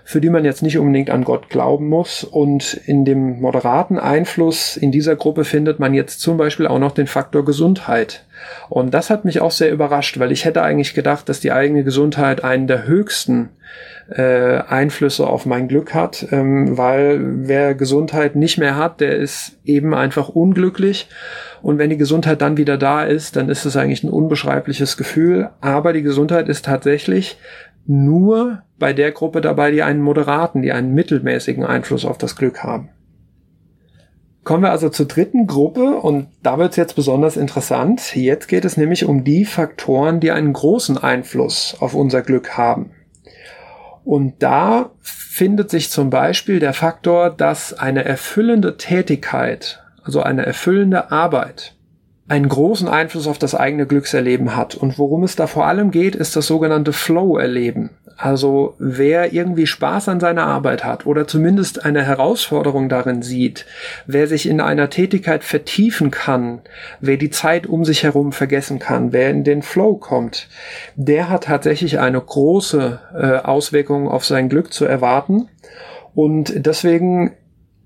für 0.04 0.22
die 0.22 0.30
man 0.30 0.46
jetzt 0.46 0.64
nicht 0.64 0.78
unbedingt 0.78 1.10
an 1.10 1.24
Gott 1.24 1.50
glauben 1.50 1.88
muss. 1.88 2.24
Und 2.24 2.74
in 2.86 3.06
dem 3.06 3.42
moderaten 3.42 4.00
Einfluss 4.00 4.78
in 4.78 4.92
dieser 4.92 5.16
Gruppe 5.16 5.44
findet 5.44 5.80
man 5.80 5.94
jetzt 5.94 6.22
zum 6.22 6.38
Beispiel 6.38 6.68
auch 6.68 6.80
noch 6.80 6.92
den 6.92 7.08
Faktor 7.08 7.46
Gesundheit. 7.46 8.26
Und 8.70 8.94
das 8.94 9.10
hat 9.10 9.26
mich 9.26 9.42
auch 9.42 9.52
sehr 9.52 9.72
überrascht, 9.72 10.20
weil 10.20 10.32
ich 10.32 10.46
hätte 10.46 10.64
eigentlich 10.64 10.94
gedacht, 10.94 11.30
dass 11.30 11.40
die 11.40 11.52
eigene 11.52 11.84
Gesundheit 11.84 12.44
einen 12.44 12.68
der 12.68 12.88
höchsten 12.88 13.50
äh, 14.10 14.62
Einflüsse 14.68 15.28
auf 15.28 15.46
mein 15.46 15.68
Glück 15.68 15.94
hat, 15.94 16.28
ähm, 16.32 16.78
weil 16.78 17.20
wer 17.48 17.76
Gesundheit 17.76 18.36
nicht 18.36 18.58
mehr 18.58 18.76
hat, 18.76 19.00
der 19.00 19.16
ist 19.16 19.58
eben 19.64 19.94
einfach 19.94 20.30
unglücklich. 20.30 21.08
Und 21.62 21.78
wenn 21.78 21.92
die 21.92 21.98
Gesundheit 21.98 22.42
dann 22.42 22.58
wieder 22.58 22.78
da 22.78 23.04
ist, 23.04 23.36
dann 23.36 23.50
ist 23.50 23.66
es 23.66 23.78
eigentlich 23.78 24.04
ein 24.04 24.10
unbeschreibliches 24.10 24.98
Gefühl. 24.98 25.50
Aber 25.62 25.94
die 25.94 26.02
Gesundheit 26.02 26.50
ist 26.50 26.66
tatsächlich 26.66 27.38
nur 27.86 28.64
bei 28.78 28.94
der 28.94 29.12
Gruppe 29.12 29.42
dabei, 29.42 29.72
die 29.72 29.84
einen 29.84 30.02
moderaten, 30.02 30.62
die 30.62 30.72
einen 30.72 30.94
mittelmäßigen 30.94 31.64
Einfluss 31.64 32.06
auf 32.06 32.18
das 32.18 32.36
Glück 32.36 32.64
haben. 32.64 32.90
Kommen 34.44 34.64
wir 34.64 34.72
also 34.72 34.90
zur 34.90 35.06
dritten 35.06 35.46
Gruppe 35.46 35.98
und 35.98 36.28
da 36.42 36.58
wird 36.58 36.72
es 36.72 36.78
jetzt 36.78 36.96
besonders 36.96 37.38
interessant. 37.38 38.16
Jetzt 38.16 38.48
geht 38.48 38.66
es 38.66 38.76
nämlich 38.76 39.06
um 39.06 39.24
die 39.24 39.46
Faktoren, 39.46 40.20
die 40.20 40.32
einen 40.32 40.54
großen 40.54 40.98
Einfluss 40.98 41.78
auf 41.80 41.94
unser 41.94 42.24
Glück 42.24 42.58
haben. 42.58 42.92
Und 44.04 44.42
da 44.42 44.92
findet 45.00 45.70
sich 45.70 45.92
zum 45.92 46.10
Beispiel 46.10 46.60
der 46.60 46.74
Faktor, 46.74 47.30
dass 47.30 47.74
eine 47.74 48.04
erfüllende 48.04 48.78
Tätigkeit, 48.78 49.84
also 50.04 50.24
eine 50.24 50.44
erfüllende 50.44 51.12
Arbeit, 51.12 51.76
einen 52.32 52.48
großen 52.48 52.88
Einfluss 52.88 53.28
auf 53.28 53.40
das 53.40 53.56
eigene 53.56 53.86
Glückserleben 53.86 54.56
hat. 54.56 54.74
Und 54.74 54.98
worum 54.98 55.26
es 55.26 55.36
da 55.36 55.48
vor 55.48 55.66
allem 55.66 55.92
geht, 55.92 56.16
ist 56.16 56.38
das 56.38 56.48
sogenannte 56.48 56.94
Flow-Erleben. 56.94 57.90
Also 58.16 58.76
wer 58.80 59.34
irgendwie 59.34 59.68
Spaß 59.68 60.08
an 60.08 60.22
seiner 60.22 60.46
Arbeit 60.46 60.86
hat 60.86 61.06
oder 61.06 61.28
zumindest 61.28 61.84
eine 61.84 62.06
Herausforderung 62.06 62.88
darin 62.88 63.22
sieht, 63.22 63.66
wer 64.06 64.28
sich 64.28 64.48
in 64.48 64.62
einer 64.62 64.90
Tätigkeit 64.90 65.44
vertiefen 65.44 66.10
kann, 66.10 66.62
wer 67.02 67.18
die 67.18 67.32
Zeit 67.32 67.68
um 67.68 67.84
sich 67.84 68.04
herum 68.04 68.32
vergessen 68.32 68.80
kann, 68.80 69.12
wer 69.12 69.30
in 69.30 69.44
den 69.44 69.62
Flow 69.62 69.96
kommt, 69.96 70.48
der 70.96 71.28
hat 71.28 71.44
tatsächlich 71.44 72.00
eine 72.00 72.22
große 72.22 73.00
äh, 73.14 73.46
Auswirkung 73.46 74.08
auf 74.08 74.24
sein 74.24 74.48
Glück 74.48 74.72
zu 74.72 74.86
erwarten. 74.86 75.50
Und 76.16 76.66
deswegen 76.66 77.34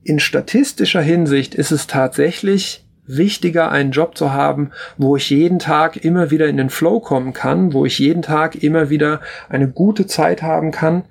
in 0.03 0.19
statistischer 0.19 1.01
Hinsicht 1.01 1.55
ist 1.55 1.71
es 1.71 1.87
tatsächlich 1.87 2.84
wichtiger, 3.07 3.71
einen 3.71 3.91
Job 3.91 4.17
zu 4.17 4.33
haben, 4.33 4.71
wo 4.97 5.15
ich 5.15 5.29
jeden 5.29 5.59
Tag 5.59 6.03
immer 6.03 6.31
wieder 6.31 6.47
in 6.47 6.57
den 6.57 6.69
Flow 6.69 6.99
kommen 6.99 7.33
kann, 7.33 7.73
wo 7.73 7.85
ich 7.85 7.99
jeden 7.99 8.21
Tag 8.21 8.55
immer 8.55 8.89
wieder 8.89 9.21
eine 9.49 9.67
gute 9.67 10.07
Zeit 10.07 10.41
haben 10.41 10.71
kann, 10.71 11.03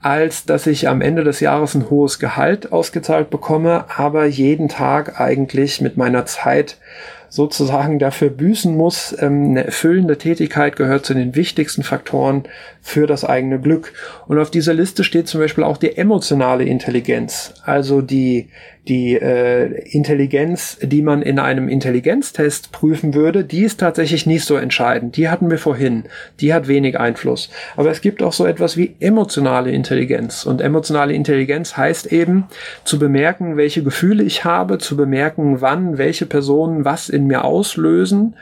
als 0.00 0.44
dass 0.44 0.66
ich 0.66 0.88
am 0.88 1.00
Ende 1.00 1.24
des 1.24 1.40
Jahres 1.40 1.74
ein 1.74 1.90
hohes 1.90 2.18
Gehalt 2.18 2.72
ausgezahlt 2.72 3.30
bekomme, 3.30 3.84
aber 3.96 4.26
jeden 4.26 4.68
Tag 4.68 5.20
eigentlich 5.20 5.80
mit 5.80 5.96
meiner 5.96 6.24
Zeit 6.26 6.78
sozusagen 7.28 7.98
dafür 7.98 8.30
büßen 8.30 8.76
muss. 8.76 9.16
Ähm, 9.20 9.50
eine 9.50 9.66
erfüllende 9.66 10.18
Tätigkeit 10.18 10.76
gehört 10.76 11.06
zu 11.06 11.14
den 11.14 11.34
wichtigsten 11.34 11.82
Faktoren 11.82 12.44
für 12.80 13.06
das 13.06 13.24
eigene 13.24 13.60
Glück. 13.60 13.92
Und 14.26 14.38
auf 14.38 14.50
dieser 14.50 14.74
Liste 14.74 15.04
steht 15.04 15.28
zum 15.28 15.40
Beispiel 15.40 15.64
auch 15.64 15.76
die 15.76 15.96
emotionale 15.96 16.64
Intelligenz, 16.64 17.54
also 17.64 18.00
die 18.00 18.48
die 18.88 19.16
äh, 19.16 19.82
Intelligenz, 19.90 20.78
die 20.80 21.02
man 21.02 21.22
in 21.22 21.38
einem 21.38 21.68
Intelligenztest 21.68 22.72
prüfen 22.72 23.14
würde, 23.14 23.44
die 23.44 23.62
ist 23.62 23.80
tatsächlich 23.80 24.26
nicht 24.26 24.44
so 24.44 24.56
entscheidend. 24.56 25.16
Die 25.16 25.28
hatten 25.28 25.50
wir 25.50 25.58
vorhin. 25.58 26.04
Die 26.40 26.54
hat 26.54 26.68
wenig 26.68 26.98
Einfluss. 26.98 27.50
Aber 27.76 27.90
es 27.90 28.00
gibt 28.00 28.22
auch 28.22 28.32
so 28.32 28.46
etwas 28.46 28.76
wie 28.76 28.96
emotionale 29.00 29.70
Intelligenz. 29.70 30.46
Und 30.46 30.60
emotionale 30.60 31.12
Intelligenz 31.12 31.76
heißt 31.76 32.12
eben 32.12 32.46
zu 32.84 32.98
bemerken, 32.98 33.56
welche 33.56 33.82
Gefühle 33.82 34.24
ich 34.24 34.44
habe, 34.44 34.78
zu 34.78 34.96
bemerken, 34.96 35.60
wann 35.60 35.98
welche 35.98 36.26
Personen 36.26 36.84
was 36.84 37.10
in 37.18 37.26
mir 37.26 37.44
auslösen. 37.44 38.36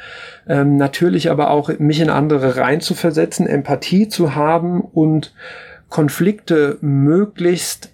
Ähm, 0.47 0.77
natürlich 0.77 1.31
aber 1.31 1.51
auch 1.51 1.71
mich 1.79 2.01
in 2.01 2.11
andere 2.11 2.57
reinzuversetzen, 2.57 3.47
Empathie 3.47 4.09
zu 4.09 4.35
haben 4.35 4.81
und 4.81 5.35
Konflikte 5.89 6.79
möglichst 6.81 7.91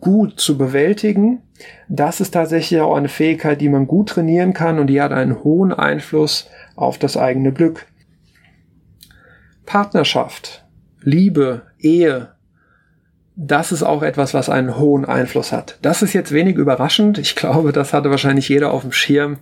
gut 0.00 0.40
zu 0.40 0.56
bewältigen. 0.56 1.42
Das 1.88 2.20
ist 2.20 2.32
tatsächlich 2.32 2.80
auch 2.80 2.96
eine 2.96 3.08
Fähigkeit, 3.08 3.60
die 3.60 3.68
man 3.68 3.86
gut 3.86 4.10
trainieren 4.10 4.52
kann 4.52 4.78
und 4.78 4.86
die 4.86 5.00
hat 5.00 5.12
einen 5.12 5.42
hohen 5.42 5.72
Einfluss 5.72 6.48
auf 6.76 6.98
das 6.98 7.16
eigene 7.16 7.52
Glück. 7.52 7.86
Partnerschaft, 9.64 10.64
Liebe, 11.02 11.62
Ehe, 11.78 12.35
das 13.38 13.70
ist 13.70 13.82
auch 13.82 14.02
etwas, 14.02 14.32
was 14.32 14.48
einen 14.48 14.78
hohen 14.78 15.04
Einfluss 15.04 15.52
hat. 15.52 15.76
Das 15.82 16.00
ist 16.00 16.14
jetzt 16.14 16.32
wenig 16.32 16.56
überraschend. 16.56 17.18
Ich 17.18 17.36
glaube, 17.36 17.70
das 17.70 17.92
hatte 17.92 18.08
wahrscheinlich 18.08 18.48
jeder 18.48 18.72
auf 18.72 18.80
dem 18.80 18.92
Schirm, 18.92 19.36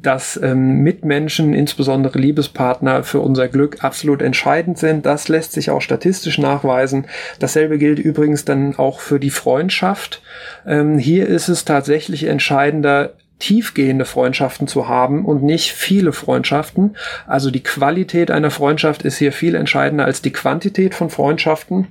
dass 0.00 0.38
ähm, 0.40 0.82
Mitmenschen, 0.82 1.52
insbesondere 1.52 2.16
Liebespartner, 2.20 3.02
für 3.02 3.18
unser 3.18 3.48
Glück 3.48 3.82
absolut 3.82 4.22
entscheidend 4.22 4.78
sind. 4.78 5.04
Das 5.04 5.26
lässt 5.26 5.50
sich 5.50 5.70
auch 5.70 5.82
statistisch 5.82 6.38
nachweisen. 6.38 7.06
Dasselbe 7.40 7.78
gilt 7.78 7.98
übrigens 7.98 8.44
dann 8.44 8.76
auch 8.76 9.00
für 9.00 9.18
die 9.18 9.30
Freundschaft. 9.30 10.22
Ähm, 10.64 10.96
hier 10.96 11.26
ist 11.26 11.48
es 11.48 11.64
tatsächlich 11.64 12.24
entscheidender, 12.24 13.14
tiefgehende 13.40 14.04
Freundschaften 14.04 14.68
zu 14.68 14.88
haben 14.88 15.24
und 15.24 15.42
nicht 15.42 15.72
viele 15.72 16.12
Freundschaften. 16.12 16.96
Also 17.26 17.50
die 17.50 17.64
Qualität 17.64 18.30
einer 18.30 18.52
Freundschaft 18.52 19.02
ist 19.02 19.16
hier 19.16 19.32
viel 19.32 19.56
entscheidender 19.56 20.04
als 20.04 20.22
die 20.22 20.32
Quantität 20.32 20.94
von 20.94 21.10
Freundschaften. 21.10 21.88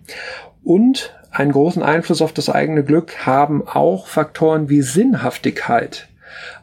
Und 0.64 1.14
einen 1.34 1.52
großen 1.52 1.82
Einfluss 1.82 2.22
auf 2.22 2.32
das 2.32 2.50
eigene 2.50 2.84
Glück 2.84 3.26
haben 3.26 3.68
auch 3.68 4.08
Faktoren 4.08 4.70
wie 4.70 4.82
Sinnhaftigkeit. 4.82 6.08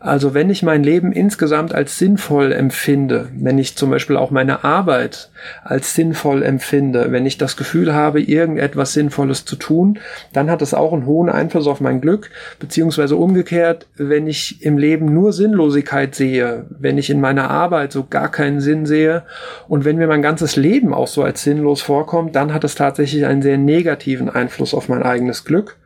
Also 0.00 0.32
wenn 0.34 0.50
ich 0.50 0.62
mein 0.62 0.82
Leben 0.82 1.12
insgesamt 1.12 1.74
als 1.74 1.98
sinnvoll 1.98 2.52
empfinde, 2.52 3.28
wenn 3.34 3.58
ich 3.58 3.76
zum 3.76 3.90
Beispiel 3.90 4.16
auch 4.16 4.30
meine 4.30 4.64
Arbeit 4.64 5.30
als 5.62 5.94
sinnvoll 5.94 6.42
empfinde, 6.42 7.12
wenn 7.12 7.26
ich 7.26 7.38
das 7.38 7.56
Gefühl 7.56 7.94
habe, 7.94 8.20
irgendetwas 8.20 8.94
Sinnvolles 8.94 9.44
zu 9.44 9.56
tun, 9.56 9.98
dann 10.32 10.50
hat 10.50 10.62
es 10.62 10.74
auch 10.74 10.92
einen 10.92 11.06
hohen 11.06 11.28
Einfluss 11.28 11.66
auf 11.66 11.80
mein 11.80 12.00
Glück, 12.00 12.30
beziehungsweise 12.58 13.16
umgekehrt, 13.16 13.86
wenn 13.96 14.26
ich 14.26 14.64
im 14.64 14.78
Leben 14.78 15.12
nur 15.12 15.32
Sinnlosigkeit 15.32 16.14
sehe, 16.14 16.66
wenn 16.70 16.96
ich 16.96 17.10
in 17.10 17.20
meiner 17.20 17.50
Arbeit 17.50 17.92
so 17.92 18.06
gar 18.08 18.30
keinen 18.30 18.60
Sinn 18.60 18.86
sehe 18.86 19.24
und 19.68 19.84
wenn 19.84 19.96
mir 19.96 20.06
mein 20.06 20.22
ganzes 20.22 20.56
Leben 20.56 20.94
auch 20.94 21.08
so 21.08 21.22
als 21.22 21.42
sinnlos 21.42 21.82
vorkommt, 21.82 22.34
dann 22.36 22.54
hat 22.54 22.64
es 22.64 22.74
tatsächlich 22.74 23.26
einen 23.26 23.42
sehr 23.42 23.58
negativen 23.58 24.30
Einfluss 24.30 24.72
auf 24.72 24.88
mein 24.88 25.02
eigenes 25.02 25.44
Glück. 25.44 25.76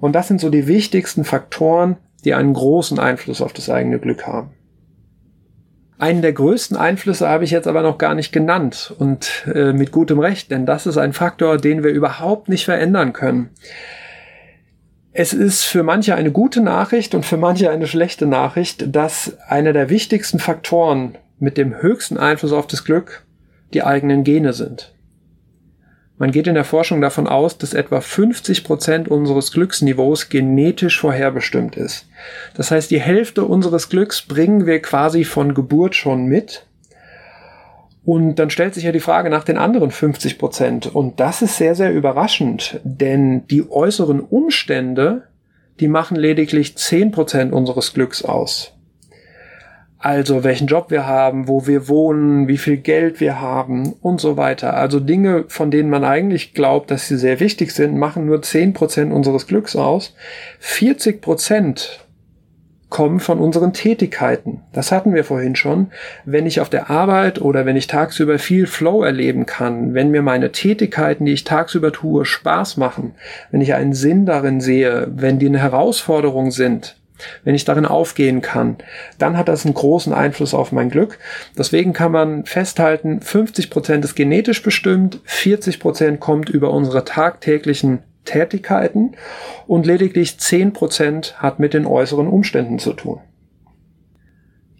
Und 0.00 0.12
das 0.14 0.28
sind 0.28 0.40
so 0.40 0.50
die 0.50 0.66
wichtigsten 0.66 1.24
Faktoren, 1.24 1.96
die 2.24 2.34
einen 2.34 2.54
großen 2.54 2.98
Einfluss 2.98 3.40
auf 3.40 3.52
das 3.52 3.70
eigene 3.70 3.98
Glück 3.98 4.26
haben. 4.26 4.50
Einen 5.98 6.22
der 6.22 6.32
größten 6.32 6.76
Einflüsse 6.76 7.28
habe 7.28 7.44
ich 7.44 7.50
jetzt 7.50 7.68
aber 7.68 7.82
noch 7.82 7.98
gar 7.98 8.14
nicht 8.14 8.32
genannt 8.32 8.92
und 8.98 9.44
äh, 9.54 9.72
mit 9.72 9.92
gutem 9.92 10.18
Recht, 10.18 10.50
denn 10.50 10.66
das 10.66 10.86
ist 10.86 10.98
ein 10.98 11.12
Faktor, 11.12 11.56
den 11.56 11.84
wir 11.84 11.92
überhaupt 11.92 12.48
nicht 12.48 12.64
verändern 12.64 13.12
können. 13.12 13.50
Es 15.12 15.32
ist 15.32 15.62
für 15.62 15.84
manche 15.84 16.16
eine 16.16 16.32
gute 16.32 16.60
Nachricht 16.60 17.14
und 17.14 17.24
für 17.24 17.36
manche 17.36 17.70
eine 17.70 17.86
schlechte 17.86 18.26
Nachricht, 18.26 18.94
dass 18.94 19.38
einer 19.46 19.72
der 19.72 19.88
wichtigsten 19.88 20.40
Faktoren 20.40 21.16
mit 21.38 21.56
dem 21.56 21.80
höchsten 21.80 22.18
Einfluss 22.18 22.52
auf 22.52 22.66
das 22.66 22.84
Glück 22.84 23.24
die 23.72 23.84
eigenen 23.84 24.24
Gene 24.24 24.52
sind. 24.52 24.93
Man 26.16 26.30
geht 26.30 26.46
in 26.46 26.54
der 26.54 26.64
Forschung 26.64 27.00
davon 27.00 27.26
aus, 27.26 27.58
dass 27.58 27.74
etwa 27.74 28.00
50 28.00 28.62
Prozent 28.62 29.08
unseres 29.08 29.50
Glücksniveaus 29.50 30.28
genetisch 30.28 31.00
vorherbestimmt 31.00 31.76
ist. 31.76 32.06
Das 32.56 32.70
heißt, 32.70 32.90
die 32.90 33.00
Hälfte 33.00 33.44
unseres 33.44 33.88
Glücks 33.88 34.22
bringen 34.22 34.64
wir 34.64 34.80
quasi 34.80 35.24
von 35.24 35.54
Geburt 35.54 35.96
schon 35.96 36.26
mit. 36.26 36.66
Und 38.04 38.36
dann 38.36 38.50
stellt 38.50 38.74
sich 38.74 38.84
ja 38.84 38.92
die 38.92 39.00
Frage 39.00 39.28
nach 39.28 39.44
den 39.44 39.58
anderen 39.58 39.90
50 39.90 40.38
Prozent. 40.38 40.94
Und 40.94 41.18
das 41.18 41.42
ist 41.42 41.56
sehr, 41.56 41.74
sehr 41.74 41.92
überraschend, 41.92 42.80
denn 42.84 43.46
die 43.48 43.68
äußeren 43.68 44.20
Umstände, 44.20 45.22
die 45.80 45.88
machen 45.88 46.16
lediglich 46.16 46.76
10 46.76 47.10
Prozent 47.10 47.52
unseres 47.52 47.92
Glücks 47.92 48.22
aus. 48.24 48.73
Also 50.04 50.44
welchen 50.44 50.66
Job 50.66 50.90
wir 50.90 51.06
haben, 51.06 51.48
wo 51.48 51.66
wir 51.66 51.88
wohnen, 51.88 52.46
wie 52.46 52.58
viel 52.58 52.76
Geld 52.76 53.20
wir 53.20 53.40
haben 53.40 53.94
und 54.02 54.20
so 54.20 54.36
weiter. 54.36 54.74
Also 54.74 55.00
Dinge, 55.00 55.46
von 55.48 55.70
denen 55.70 55.88
man 55.88 56.04
eigentlich 56.04 56.52
glaubt, 56.52 56.90
dass 56.90 57.08
sie 57.08 57.16
sehr 57.16 57.40
wichtig 57.40 57.70
sind, 57.70 57.96
machen 57.96 58.26
nur 58.26 58.40
10% 58.40 59.10
unseres 59.10 59.46
Glücks 59.46 59.74
aus. 59.74 60.14
40% 60.62 62.00
kommen 62.90 63.18
von 63.18 63.38
unseren 63.38 63.72
Tätigkeiten. 63.72 64.60
Das 64.74 64.92
hatten 64.92 65.14
wir 65.14 65.24
vorhin 65.24 65.56
schon. 65.56 65.86
Wenn 66.26 66.44
ich 66.44 66.60
auf 66.60 66.68
der 66.68 66.90
Arbeit 66.90 67.40
oder 67.40 67.64
wenn 67.64 67.76
ich 67.76 67.86
tagsüber 67.86 68.38
viel 68.38 68.66
Flow 68.66 69.02
erleben 69.02 69.46
kann, 69.46 69.94
wenn 69.94 70.10
mir 70.10 70.20
meine 70.20 70.52
Tätigkeiten, 70.52 71.24
die 71.24 71.32
ich 71.32 71.44
tagsüber 71.44 71.92
tue, 71.92 72.26
Spaß 72.26 72.76
machen, 72.76 73.14
wenn 73.50 73.62
ich 73.62 73.72
einen 73.72 73.94
Sinn 73.94 74.26
darin 74.26 74.60
sehe, 74.60 75.08
wenn 75.10 75.38
die 75.38 75.46
eine 75.46 75.60
Herausforderung 75.60 76.50
sind, 76.50 76.98
wenn 77.44 77.54
ich 77.54 77.64
darin 77.64 77.86
aufgehen 77.86 78.40
kann, 78.40 78.76
dann 79.18 79.36
hat 79.36 79.48
das 79.48 79.64
einen 79.64 79.74
großen 79.74 80.12
Einfluss 80.12 80.54
auf 80.54 80.72
mein 80.72 80.90
Glück. 80.90 81.18
Deswegen 81.56 81.92
kann 81.92 82.12
man 82.12 82.44
festhalten, 82.44 83.20
50 83.20 83.70
Prozent 83.70 84.04
ist 84.04 84.14
genetisch 84.14 84.62
bestimmt, 84.62 85.20
40 85.24 85.80
Prozent 85.80 86.20
kommt 86.20 86.48
über 86.48 86.70
unsere 86.70 87.04
tagtäglichen 87.04 88.00
Tätigkeiten 88.24 89.12
und 89.66 89.86
lediglich 89.86 90.38
10 90.38 90.72
Prozent 90.72 91.34
hat 91.38 91.58
mit 91.58 91.74
den 91.74 91.86
äußeren 91.86 92.26
Umständen 92.26 92.78
zu 92.78 92.94
tun. 92.94 93.20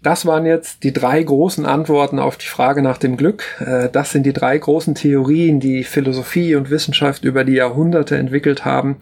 Das 0.05 0.27
waren 0.27 0.45
jetzt 0.45 0.85
die 0.85 0.93
drei 0.93 1.23
großen 1.23 1.65
Antworten 1.65 2.19
auf 2.19 2.37
die 2.37 2.47
Frage 2.47 2.83
nach 2.83 2.99
dem 2.99 3.17
Glück. 3.17 3.43
Äh, 3.59 3.89
das 3.91 4.13
sind 4.13 4.25
die 4.27 4.35
drei 4.35 4.57
großen 4.57 4.95
Theorien, 4.95 5.61
die 5.61 5.83
Philosophie 5.83 6.55
und 6.57 6.69
Wissenschaft 6.69 7.25
über 7.25 7.43
die 7.43 7.55
Jahrhunderte 7.55 8.19
entwickelt 8.19 8.67
haben, 8.67 8.99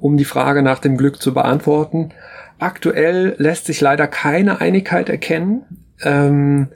um 0.00 0.16
die 0.16 0.24
Frage 0.24 0.62
nach 0.62 0.78
dem 0.78 0.96
Glück 0.96 1.20
zu 1.20 1.34
beantworten. 1.34 2.12
Aktuell 2.58 3.34
lässt 3.36 3.66
sich 3.66 3.82
leider 3.82 4.06
keine 4.06 4.62
Einigkeit 4.62 5.10
erkennen. 5.10 5.62
Ähm, 6.02 6.68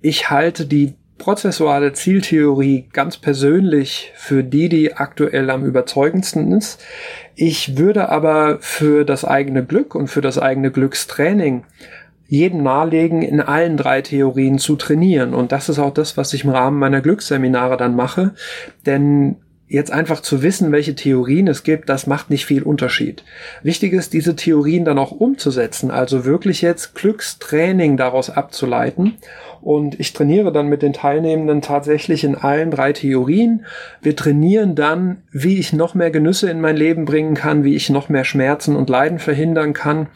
ich 0.00 0.28
halte 0.28 0.66
die 0.66 0.94
prozessuale 1.18 1.92
Zieltheorie 1.92 2.88
ganz 2.92 3.16
persönlich 3.16 4.10
für 4.16 4.42
die, 4.42 4.68
die 4.68 4.96
aktuell 4.96 5.50
am 5.50 5.64
überzeugendsten 5.64 6.50
ist. 6.50 6.82
Ich 7.36 7.76
würde 7.78 8.08
aber 8.08 8.58
für 8.60 9.04
das 9.04 9.24
eigene 9.24 9.64
Glück 9.64 9.94
und 9.94 10.08
für 10.08 10.22
das 10.22 10.36
eigene 10.38 10.72
Glückstraining 10.72 11.64
jedem 12.30 12.62
nahelegen, 12.62 13.22
in 13.22 13.40
allen 13.40 13.76
drei 13.76 14.02
Theorien 14.02 14.58
zu 14.58 14.76
trainieren. 14.76 15.34
Und 15.34 15.50
das 15.50 15.68
ist 15.68 15.80
auch 15.80 15.92
das, 15.92 16.16
was 16.16 16.32
ich 16.32 16.44
im 16.44 16.50
Rahmen 16.50 16.78
meiner 16.78 17.00
Glücksseminare 17.00 17.76
dann 17.76 17.96
mache. 17.96 18.34
Denn 18.86 19.34
jetzt 19.66 19.90
einfach 19.90 20.20
zu 20.20 20.40
wissen, 20.40 20.70
welche 20.70 20.94
Theorien 20.94 21.48
es 21.48 21.64
gibt, 21.64 21.88
das 21.88 22.06
macht 22.06 22.30
nicht 22.30 22.46
viel 22.46 22.62
Unterschied. 22.62 23.24
Wichtig 23.64 23.92
ist, 23.92 24.12
diese 24.12 24.36
Theorien 24.36 24.84
dann 24.84 24.98
auch 24.98 25.10
umzusetzen, 25.10 25.90
also 25.90 26.24
wirklich 26.24 26.62
jetzt 26.62 26.94
Glückstraining 26.94 27.96
daraus 27.96 28.30
abzuleiten. 28.30 29.14
Und 29.60 29.98
ich 29.98 30.12
trainiere 30.12 30.52
dann 30.52 30.68
mit 30.68 30.82
den 30.82 30.92
Teilnehmenden 30.92 31.62
tatsächlich 31.62 32.22
in 32.22 32.36
allen 32.36 32.70
drei 32.70 32.92
Theorien. 32.92 33.66
Wir 34.02 34.14
trainieren 34.14 34.76
dann, 34.76 35.22
wie 35.32 35.58
ich 35.58 35.72
noch 35.72 35.94
mehr 35.96 36.12
Genüsse 36.12 36.48
in 36.48 36.60
mein 36.60 36.76
Leben 36.76 37.06
bringen 37.06 37.34
kann, 37.34 37.64
wie 37.64 37.74
ich 37.74 37.90
noch 37.90 38.08
mehr 38.08 38.24
Schmerzen 38.24 38.76
und 38.76 38.88
Leiden 38.88 39.18
verhindern 39.18 39.72
kann 39.72 40.06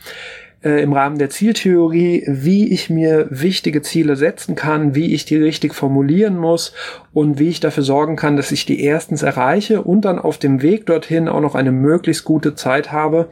äh, 0.65 0.83
im 0.83 0.93
Rahmen 0.93 1.19
der 1.19 1.31
Zieltheorie, 1.31 2.25
wie 2.27 2.73
ich 2.73 2.91
mir 2.91 3.27
wichtige 3.31 3.83
Ziele 3.83 4.17
setzen 4.17 4.55
kann, 4.55 4.95
wie 4.95 5.15
ich 5.15 5.25
die 5.25 5.37
richtig 5.37 5.75
formulieren 5.75 6.39
muss 6.39 6.73
und 7.13 7.39
wie 7.39 7.49
ich 7.49 7.61
dafür 7.61 7.83
sorgen 7.83 8.17
kann, 8.17 8.37
dass 8.37 8.53
ich 8.53 8.65
die 8.65 8.83
erstens 8.83 9.23
erreiche 9.23 9.83
und 9.83 10.05
dann 10.05 10.19
auf 10.19 10.39
dem 10.39 10.63
Weg 10.63 10.87
dorthin 10.87 11.29
auch 11.29 11.41
noch 11.41 11.55
eine 11.55 11.73
möglichst 11.73 12.25
gute 12.25 12.55
Zeit 12.55 12.91
habe, 12.91 13.29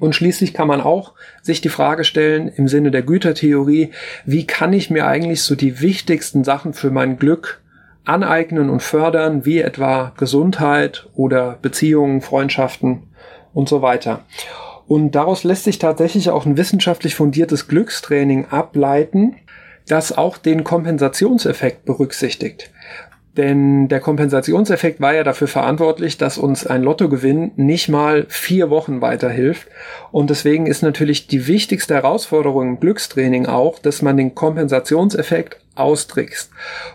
und 0.00 0.14
schließlich 0.14 0.54
kann 0.54 0.68
man 0.68 0.80
auch 0.80 1.14
sich 1.42 1.60
die 1.60 1.68
Frage 1.68 2.04
stellen 2.04 2.48
im 2.48 2.68
Sinne 2.68 2.90
der 2.90 3.02
Gütertheorie, 3.02 3.90
wie 4.24 4.46
kann 4.46 4.72
ich 4.72 4.90
mir 4.90 5.06
eigentlich 5.06 5.42
so 5.42 5.56
die 5.56 5.80
wichtigsten 5.80 6.44
Sachen 6.44 6.72
für 6.72 6.90
mein 6.90 7.18
Glück 7.18 7.60
aneignen 8.04 8.70
und 8.70 8.82
fördern, 8.82 9.44
wie 9.44 9.60
etwa 9.60 10.12
Gesundheit 10.16 11.08
oder 11.14 11.58
Beziehungen, 11.60 12.22
Freundschaften 12.22 13.02
und 13.52 13.68
so 13.68 13.82
weiter. 13.82 14.24
Und 14.88 15.14
daraus 15.14 15.44
lässt 15.44 15.64
sich 15.64 15.78
tatsächlich 15.78 16.30
auch 16.30 16.46
ein 16.46 16.56
wissenschaftlich 16.56 17.14
fundiertes 17.14 17.68
Glückstraining 17.68 18.46
ableiten, 18.46 19.36
das 19.86 20.16
auch 20.16 20.38
den 20.38 20.64
Kompensationseffekt 20.64 21.84
berücksichtigt. 21.84 22.70
Denn 23.36 23.86
der 23.86 24.00
Kompensationseffekt 24.00 25.00
war 25.00 25.14
ja 25.14 25.22
dafür 25.22 25.46
verantwortlich, 25.46 26.16
dass 26.16 26.38
uns 26.38 26.66
ein 26.66 26.82
Lottogewinn 26.82 27.52
nicht 27.56 27.88
mal 27.88 28.26
vier 28.28 28.70
Wochen 28.70 29.00
weiterhilft. 29.00 29.68
Und 30.10 30.30
deswegen 30.30 30.66
ist 30.66 30.82
natürlich 30.82 31.28
die 31.28 31.46
wichtigste 31.46 31.94
Herausforderung 31.94 32.68
im 32.68 32.80
Glückstraining 32.80 33.46
auch, 33.46 33.78
dass 33.78 34.02
man 34.02 34.16
den 34.16 34.34
Kompensationseffekt 34.34 35.60
austrickst. 35.76 36.50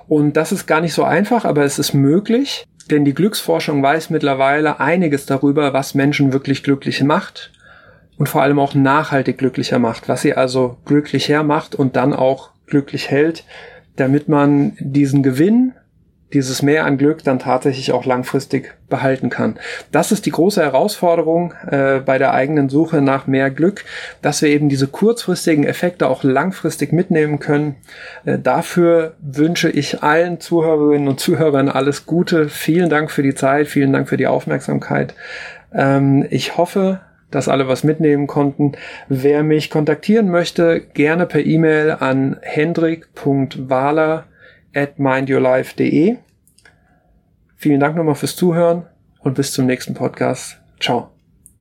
Und 0.07 0.35
das 0.35 0.51
ist 0.51 0.65
gar 0.65 0.81
nicht 0.81 0.93
so 0.93 1.03
einfach, 1.03 1.45
aber 1.45 1.63
es 1.63 1.79
ist 1.79 1.93
möglich. 1.93 2.65
Denn 2.89 3.05
die 3.05 3.13
Glücksforschung 3.13 3.81
weiß 3.81 4.09
mittlerweile 4.09 4.81
einiges 4.81 5.25
darüber, 5.25 5.71
was 5.71 5.93
Menschen 5.93 6.33
wirklich 6.33 6.63
glücklich 6.63 7.01
macht 7.03 7.51
und 8.17 8.29
vor 8.29 8.41
allem 8.41 8.59
auch 8.59 8.73
nachhaltig 8.73 9.37
glücklicher 9.37 9.79
macht, 9.79 10.07
was 10.09 10.21
sie 10.21 10.33
also 10.33 10.77
glücklicher 10.85 11.43
macht 11.43 11.75
und 11.75 11.95
dann 11.95 12.13
auch 12.13 12.51
glücklich 12.67 13.09
hält, 13.09 13.43
damit 13.95 14.27
man 14.27 14.73
diesen 14.79 15.23
Gewinn, 15.23 15.73
dieses 16.33 16.63
Mehr 16.63 16.85
an 16.85 16.97
Glück 16.97 17.23
dann 17.23 17.37
tatsächlich 17.37 17.91
auch 17.91 18.05
langfristig 18.05 18.73
behalten 18.89 19.29
kann. 19.29 19.59
Das 19.91 20.11
ist 20.11 20.25
die 20.25 20.31
große 20.31 20.61
Herausforderung 20.61 21.53
äh, 21.69 21.99
bei 21.99 22.17
der 22.17 22.33
eigenen 22.33 22.69
Suche 22.69 23.01
nach 23.01 23.27
mehr 23.27 23.51
Glück, 23.51 23.85
dass 24.23 24.41
wir 24.41 24.49
eben 24.49 24.67
diese 24.67 24.87
kurzfristigen 24.87 25.63
Effekte 25.63 26.07
auch 26.07 26.23
langfristig 26.23 26.91
mitnehmen 26.91 27.39
können. 27.39 27.75
Äh, 28.25 28.39
dafür 28.39 29.13
wünsche 29.21 29.69
ich 29.69 30.01
allen 30.01 30.39
Zuhörerinnen 30.39 31.07
und 31.07 31.19
Zuhörern 31.19 31.69
alles 31.69 32.07
Gute. 32.07 32.49
Vielen 32.49 32.89
Dank 32.89 33.11
für 33.11 33.23
die 33.23 33.35
Zeit, 33.35 33.67
vielen 33.67 33.93
Dank 33.93 34.09
für 34.09 34.17
die 34.17 34.27
Aufmerksamkeit. 34.27 35.13
Ähm, 35.71 36.25
ich 36.31 36.57
hoffe, 36.57 37.01
dass 37.33 37.47
alle 37.47 37.67
was 37.67 37.83
mitnehmen 37.83 38.27
konnten. 38.27 38.73
Wer 39.09 39.43
mich 39.43 39.69
kontaktieren 39.69 40.29
möchte, 40.29 40.81
gerne 40.81 41.25
per 41.25 41.45
E-Mail 41.45 41.91
an 41.91 42.37
hendrik.wahler 42.41 44.25
at 44.75 44.99
mindyourlife.de. 44.99 46.17
Vielen 47.55 47.79
Dank 47.79 47.95
nochmal 47.95 48.15
fürs 48.15 48.35
Zuhören 48.35 48.87
und 49.19 49.35
bis 49.35 49.53
zum 49.53 49.65
nächsten 49.65 49.93
Podcast. 49.93 50.59
Ciao. 50.79 51.12